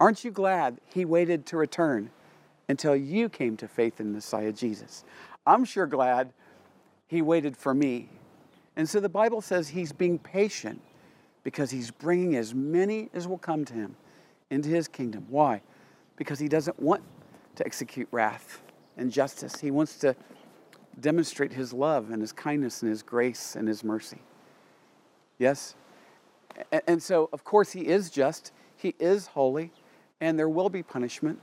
Aren't 0.00 0.24
you 0.24 0.32
glad 0.32 0.80
he 0.92 1.04
waited 1.04 1.46
to 1.46 1.56
return 1.56 2.10
until 2.68 2.96
you 2.96 3.28
came 3.28 3.56
to 3.58 3.68
faith 3.68 4.00
in 4.00 4.08
the 4.08 4.14
Messiah 4.14 4.52
Jesus? 4.52 5.04
I'm 5.46 5.64
sure 5.64 5.86
glad 5.86 6.32
he 7.12 7.20
waited 7.20 7.54
for 7.54 7.74
me. 7.74 8.08
And 8.74 8.88
so 8.88 8.98
the 8.98 9.08
Bible 9.10 9.42
says 9.42 9.68
he's 9.68 9.92
being 9.92 10.18
patient 10.18 10.80
because 11.44 11.70
he's 11.70 11.90
bringing 11.90 12.36
as 12.36 12.54
many 12.54 13.10
as 13.12 13.28
will 13.28 13.36
come 13.36 13.66
to 13.66 13.74
him 13.74 13.96
into 14.48 14.70
his 14.70 14.88
kingdom. 14.88 15.26
Why? 15.28 15.60
Because 16.16 16.38
he 16.38 16.48
doesn't 16.48 16.80
want 16.80 17.02
to 17.56 17.66
execute 17.66 18.08
wrath 18.12 18.62
and 18.96 19.12
justice. 19.12 19.60
He 19.60 19.70
wants 19.70 19.98
to 19.98 20.16
demonstrate 21.00 21.52
his 21.52 21.74
love 21.74 22.10
and 22.10 22.22
his 22.22 22.32
kindness 22.32 22.80
and 22.80 22.88
his 22.88 23.02
grace 23.02 23.56
and 23.56 23.68
his 23.68 23.84
mercy. 23.84 24.22
Yes? 25.38 25.74
And 26.86 27.02
so, 27.02 27.28
of 27.34 27.44
course, 27.44 27.72
he 27.72 27.88
is 27.88 28.08
just, 28.08 28.52
he 28.74 28.94
is 28.98 29.26
holy, 29.26 29.70
and 30.22 30.38
there 30.38 30.48
will 30.48 30.70
be 30.70 30.82
punishment. 30.82 31.40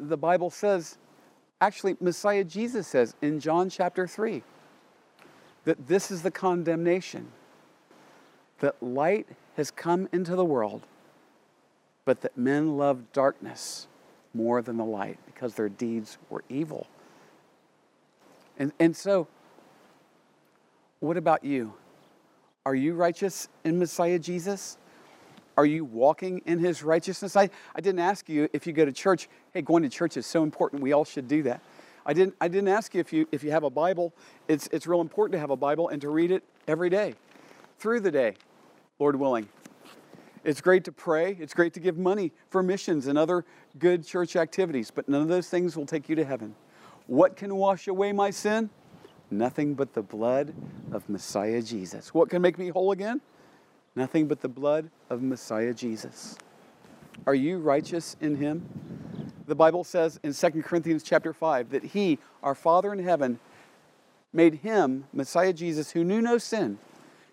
The 0.00 0.16
Bible 0.16 0.50
says 0.50 0.98
Actually, 1.64 1.96
Messiah 1.98 2.44
Jesus 2.44 2.86
says 2.86 3.14
in 3.22 3.40
John 3.40 3.70
chapter 3.70 4.06
3 4.06 4.42
that 5.64 5.88
this 5.88 6.10
is 6.10 6.20
the 6.20 6.30
condemnation 6.30 7.28
that 8.58 8.82
light 8.82 9.26
has 9.56 9.70
come 9.70 10.06
into 10.12 10.36
the 10.36 10.44
world, 10.44 10.82
but 12.04 12.20
that 12.20 12.36
men 12.36 12.76
love 12.76 13.10
darkness 13.14 13.88
more 14.34 14.60
than 14.60 14.76
the 14.76 14.84
light 14.84 15.18
because 15.24 15.54
their 15.54 15.70
deeds 15.70 16.18
were 16.28 16.44
evil. 16.50 16.86
And, 18.58 18.70
and 18.78 18.94
so, 18.94 19.26
what 21.00 21.16
about 21.16 21.44
you? 21.44 21.72
Are 22.66 22.74
you 22.74 22.92
righteous 22.92 23.48
in 23.64 23.78
Messiah 23.78 24.18
Jesus? 24.18 24.76
Are 25.56 25.66
you 25.66 25.84
walking 25.84 26.42
in 26.46 26.58
his 26.58 26.82
righteousness? 26.82 27.36
I, 27.36 27.50
I 27.74 27.80
didn't 27.80 28.00
ask 28.00 28.28
you 28.28 28.48
if 28.52 28.66
you 28.66 28.72
go 28.72 28.84
to 28.84 28.92
church, 28.92 29.28
hey, 29.52 29.62
going 29.62 29.82
to 29.82 29.88
church 29.88 30.16
is 30.16 30.26
so 30.26 30.42
important. 30.42 30.82
We 30.82 30.92
all 30.92 31.04
should 31.04 31.28
do 31.28 31.42
that. 31.44 31.60
I 32.06 32.12
didn't, 32.12 32.34
I 32.40 32.48
didn't 32.48 32.68
ask 32.68 32.94
you 32.94 33.00
if, 33.00 33.12
you 33.12 33.26
if 33.32 33.42
you 33.42 33.50
have 33.50 33.64
a 33.64 33.70
Bible. 33.70 34.12
It's, 34.48 34.68
it's 34.72 34.86
real 34.86 35.00
important 35.00 35.32
to 35.34 35.38
have 35.38 35.50
a 35.50 35.56
Bible 35.56 35.88
and 35.88 36.02
to 36.02 36.08
read 36.08 36.30
it 36.30 36.42
every 36.68 36.90
day, 36.90 37.14
through 37.78 38.00
the 38.00 38.10
day, 38.10 38.34
Lord 38.98 39.16
willing. 39.16 39.48
It's 40.44 40.60
great 40.60 40.84
to 40.84 40.92
pray. 40.92 41.36
It's 41.40 41.54
great 41.54 41.72
to 41.74 41.80
give 41.80 41.96
money 41.96 42.32
for 42.50 42.62
missions 42.62 43.06
and 43.06 43.16
other 43.16 43.46
good 43.78 44.04
church 44.04 44.36
activities, 44.36 44.90
but 44.90 45.08
none 45.08 45.22
of 45.22 45.28
those 45.28 45.48
things 45.48 45.76
will 45.76 45.86
take 45.86 46.08
you 46.08 46.16
to 46.16 46.24
heaven. 46.24 46.54
What 47.06 47.36
can 47.36 47.54
wash 47.54 47.88
away 47.88 48.12
my 48.12 48.30
sin? 48.30 48.68
Nothing 49.30 49.74
but 49.74 49.94
the 49.94 50.02
blood 50.02 50.54
of 50.92 51.08
Messiah 51.08 51.62
Jesus. 51.62 52.12
What 52.12 52.28
can 52.28 52.42
make 52.42 52.58
me 52.58 52.68
whole 52.68 52.92
again? 52.92 53.22
Nothing 53.96 54.26
but 54.26 54.40
the 54.40 54.48
blood 54.48 54.90
of 55.08 55.22
Messiah 55.22 55.72
Jesus. 55.72 56.36
Are 57.26 57.34
you 57.34 57.58
righteous 57.58 58.16
in 58.20 58.36
him? 58.36 58.68
The 59.46 59.54
Bible 59.54 59.84
says 59.84 60.18
in 60.22 60.32
2 60.32 60.62
Corinthians 60.62 61.02
chapter 61.02 61.32
5 61.32 61.70
that 61.70 61.84
he, 61.84 62.18
our 62.42 62.54
Father 62.54 62.92
in 62.92 62.98
heaven, 62.98 63.38
made 64.32 64.56
him, 64.56 65.04
Messiah 65.12 65.52
Jesus, 65.52 65.92
who 65.92 66.02
knew 66.02 66.20
no 66.20 66.38
sin, 66.38 66.78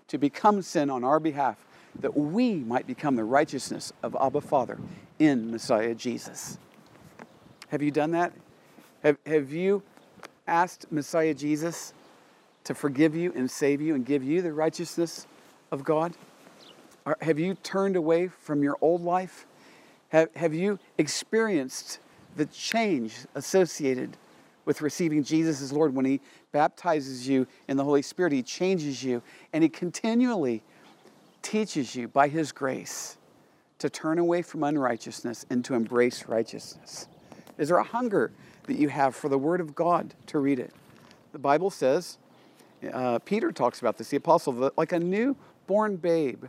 to 0.07 0.17
become 0.17 0.61
sin 0.61 0.89
on 0.89 1.03
our 1.03 1.19
behalf, 1.19 1.65
that 1.99 2.15
we 2.15 2.55
might 2.55 2.85
become 2.85 3.15
the 3.15 3.23
righteousness 3.23 3.91
of 4.03 4.15
Abba 4.21 4.41
Father 4.41 4.77
in 5.19 5.49
Messiah 5.49 5.95
Jesus. 5.95 6.57
Have 7.69 7.81
you 7.81 7.91
done 7.91 8.11
that? 8.11 8.33
Have, 9.03 9.17
have 9.25 9.51
you 9.51 9.81
asked 10.47 10.91
Messiah 10.91 11.33
Jesus 11.33 11.93
to 12.65 12.75
forgive 12.75 13.15
you 13.15 13.33
and 13.35 13.49
save 13.49 13.81
you 13.81 13.95
and 13.95 14.05
give 14.05 14.23
you 14.23 14.41
the 14.41 14.53
righteousness 14.53 15.25
of 15.71 15.83
God? 15.83 16.13
Have 17.21 17.39
you 17.39 17.55
turned 17.55 17.95
away 17.95 18.27
from 18.27 18.63
your 18.63 18.77
old 18.81 19.01
life? 19.01 19.45
Have, 20.09 20.29
have 20.35 20.53
you 20.53 20.77
experienced 20.97 21.99
the 22.35 22.45
change 22.45 23.15
associated 23.33 24.17
with 24.65 24.81
receiving 24.81 25.23
Jesus 25.23 25.61
as 25.61 25.71
Lord 25.71 25.95
when 25.95 26.05
He 26.05 26.21
baptizes 26.51 27.27
you 27.27 27.47
in 27.67 27.77
the 27.77 27.83
Holy 27.83 28.01
Spirit? 28.01 28.33
He 28.33 28.43
changes 28.43 29.03
you 29.03 29.21
and 29.53 29.63
He 29.63 29.69
continually 29.69 30.61
teaches 31.41 31.95
you 31.95 32.07
by 32.07 32.27
His 32.27 32.51
grace 32.51 33.17
to 33.79 33.89
turn 33.89 34.19
away 34.19 34.43
from 34.43 34.63
unrighteousness 34.63 35.45
and 35.49 35.65
to 35.65 35.73
embrace 35.73 36.27
righteousness. 36.27 37.07
Is 37.57 37.69
there 37.69 37.77
a 37.77 37.83
hunger 37.83 38.31
that 38.67 38.75
you 38.75 38.89
have 38.89 39.15
for 39.15 39.27
the 39.27 39.39
Word 39.39 39.59
of 39.59 39.73
God 39.73 40.13
to 40.27 40.37
read 40.37 40.59
it? 40.59 40.71
The 41.31 41.39
Bible 41.39 41.71
says, 41.71 42.19
uh, 42.93 43.17
Peter 43.19 43.51
talks 43.51 43.79
about 43.79 43.97
this, 43.97 44.09
the 44.09 44.17
apostle, 44.17 44.71
like 44.77 44.91
a 44.91 44.99
newborn 44.99 45.95
babe 45.95 46.45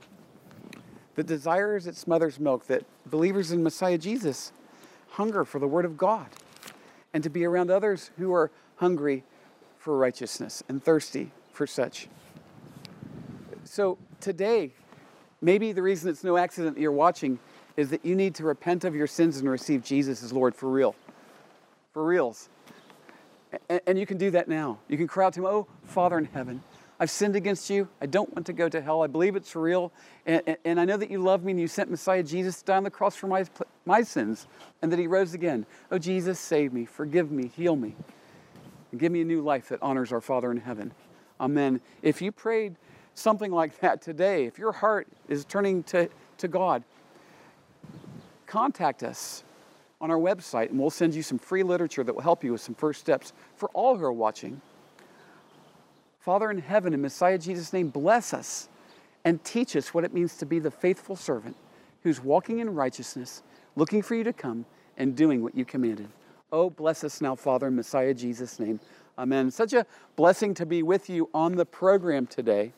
that 1.14 1.26
desires 1.26 1.86
its 1.86 2.06
mother's 2.06 2.40
milk, 2.40 2.66
that 2.66 2.84
believers 3.06 3.52
in 3.52 3.62
Messiah 3.62 3.98
Jesus 3.98 4.52
hunger 5.10 5.44
for 5.44 5.58
the 5.58 5.68
Word 5.68 5.84
of 5.84 5.96
God 5.96 6.26
and 7.12 7.22
to 7.22 7.30
be 7.30 7.44
around 7.44 7.70
others 7.70 8.10
who 8.18 8.32
are 8.32 8.50
hungry 8.76 9.24
for 9.78 9.96
righteousness 9.96 10.62
and 10.68 10.82
thirsty 10.82 11.30
for 11.52 11.66
such. 11.66 12.08
So 13.64 13.98
today, 14.20 14.72
maybe 15.40 15.72
the 15.72 15.82
reason 15.82 16.10
it's 16.10 16.24
no 16.24 16.36
accident 16.36 16.76
that 16.76 16.80
you're 16.80 16.92
watching 16.92 17.38
is 17.76 17.90
that 17.90 18.04
you 18.04 18.14
need 18.14 18.34
to 18.36 18.44
repent 18.44 18.84
of 18.84 18.94
your 18.94 19.06
sins 19.06 19.38
and 19.38 19.48
receive 19.48 19.82
Jesus 19.82 20.22
as 20.22 20.32
Lord 20.32 20.54
for 20.54 20.68
real. 20.68 20.94
For 21.92 22.04
reals. 22.04 22.48
And, 23.86 23.98
you 23.98 24.06
can 24.06 24.16
do 24.16 24.30
that 24.30 24.48
now. 24.48 24.78
You 24.88 24.96
can 24.96 25.06
cry 25.06 25.26
out 25.26 25.34
to 25.34 25.40
Him, 25.40 25.46
Oh, 25.46 25.66
Father 25.84 26.16
in 26.16 26.24
heaven, 26.24 26.62
I've 27.02 27.10
sinned 27.10 27.34
against 27.34 27.68
you. 27.68 27.88
I 28.00 28.06
don't 28.06 28.32
want 28.32 28.46
to 28.46 28.52
go 28.52 28.68
to 28.68 28.80
hell. 28.80 29.02
I 29.02 29.08
believe 29.08 29.34
it's 29.34 29.56
real. 29.56 29.92
And, 30.24 30.40
and, 30.46 30.56
and, 30.64 30.78
I 30.78 30.84
know 30.84 30.96
that 30.96 31.10
you 31.10 31.18
love 31.18 31.42
me 31.42 31.50
and 31.50 31.60
you 31.60 31.66
sent 31.66 31.90
Messiah 31.90 32.22
Jesus 32.22 32.60
to 32.60 32.64
die 32.66 32.76
on 32.76 32.84
the 32.84 32.92
cross 32.92 33.16
for 33.16 33.26
my, 33.26 33.44
my 33.84 34.02
sins 34.02 34.46
and 34.82 34.92
that 34.92 35.00
he 35.00 35.08
rose 35.08 35.34
again. 35.34 35.66
Oh, 35.90 35.98
Jesus, 35.98 36.38
save 36.38 36.72
me, 36.72 36.84
forgive 36.84 37.32
me, 37.32 37.48
heal 37.48 37.74
me, 37.74 37.96
and 38.92 39.00
give 39.00 39.10
me 39.10 39.20
a 39.20 39.24
new 39.24 39.42
life 39.42 39.70
that 39.70 39.82
honors 39.82 40.12
our 40.12 40.20
Father 40.20 40.52
in 40.52 40.58
heaven. 40.58 40.92
Amen. 41.40 41.80
If 42.02 42.22
you 42.22 42.30
prayed 42.30 42.76
something 43.14 43.50
like 43.50 43.80
that 43.80 44.00
today, 44.00 44.44
if 44.44 44.56
your 44.56 44.70
heart 44.70 45.08
is 45.28 45.44
turning 45.44 45.82
to, 45.82 46.08
to 46.38 46.46
God, 46.46 46.84
contact 48.46 49.02
us 49.02 49.42
on 50.00 50.12
our 50.12 50.18
website 50.18 50.70
and 50.70 50.78
we'll 50.78 50.88
send 50.88 51.16
you 51.16 51.22
some 51.24 51.40
free 51.40 51.64
literature 51.64 52.04
that 52.04 52.14
will 52.14 52.22
help 52.22 52.44
you 52.44 52.52
with 52.52 52.60
some 52.60 52.76
first 52.76 53.00
steps 53.00 53.32
for 53.56 53.68
all 53.70 53.96
who 53.96 54.04
are 54.04 54.12
watching. 54.12 54.60
Father 56.22 56.52
in 56.52 56.58
heaven, 56.58 56.94
in 56.94 57.02
Messiah 57.02 57.36
Jesus' 57.36 57.72
name, 57.72 57.88
bless 57.88 58.32
us 58.32 58.68
and 59.24 59.42
teach 59.42 59.74
us 59.74 59.92
what 59.92 60.04
it 60.04 60.14
means 60.14 60.36
to 60.36 60.46
be 60.46 60.60
the 60.60 60.70
faithful 60.70 61.16
servant 61.16 61.56
who's 62.04 62.22
walking 62.22 62.60
in 62.60 62.72
righteousness, 62.72 63.42
looking 63.74 64.02
for 64.02 64.14
you 64.14 64.22
to 64.22 64.32
come, 64.32 64.64
and 64.96 65.16
doing 65.16 65.42
what 65.42 65.56
you 65.56 65.64
commanded. 65.64 66.08
Oh, 66.52 66.70
bless 66.70 67.02
us 67.02 67.20
now, 67.20 67.34
Father, 67.34 67.66
in 67.66 67.74
Messiah 67.74 68.14
Jesus' 68.14 68.60
name. 68.60 68.78
Amen. 69.18 69.50
Such 69.50 69.72
a 69.72 69.84
blessing 70.14 70.54
to 70.54 70.64
be 70.64 70.84
with 70.84 71.10
you 71.10 71.28
on 71.34 71.56
the 71.56 71.66
program 71.66 72.28
today. 72.28 72.72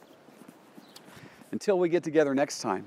Until 1.51 1.79
we 1.79 1.91
get 1.91 2.03
together 2.03 2.35
next 2.35 2.63
time, 2.63 2.87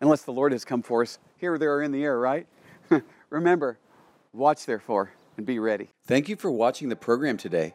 unless 0.00 0.22
the 0.22 0.32
Lord 0.32 0.52
has 0.52 0.64
come 0.64 0.82
for 0.82 1.02
us, 1.02 1.18
here, 1.36 1.58
there, 1.58 1.74
or 1.74 1.82
in 1.82 1.92
the 1.92 2.02
air, 2.02 2.18
right? 2.18 2.46
Remember, 3.30 3.78
watch 4.32 4.64
therefore 4.64 5.12
and 5.36 5.44
be 5.44 5.58
ready. 5.58 5.90
Thank 6.06 6.30
you 6.30 6.36
for 6.36 6.50
watching 6.50 6.88
the 6.88 6.96
program 6.96 7.36
today. 7.36 7.74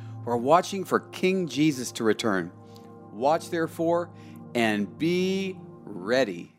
we're 0.25 0.37
watching 0.37 0.83
for 0.83 0.99
King 0.99 1.47
Jesus 1.47 1.91
to 1.93 2.03
return. 2.03 2.51
Watch 3.11 3.49
therefore 3.49 4.09
and 4.53 4.97
be 4.99 5.57
ready. 5.83 6.53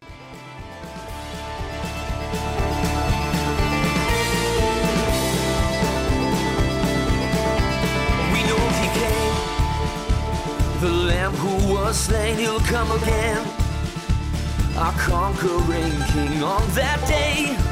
We 8.33 8.42
know 8.48 8.59
he 8.81 8.88
came, 8.98 9.35
the 10.81 10.90
Lamb 10.90 11.33
who 11.33 11.72
was 11.72 11.96
slain, 11.96 12.37
he'll 12.38 12.61
come 12.61 12.90
again. 13.03 13.46
Our 14.77 14.92
conquering 14.92 15.92
King 16.09 16.42
on 16.42 16.68
that 16.75 17.05
day 17.07 17.72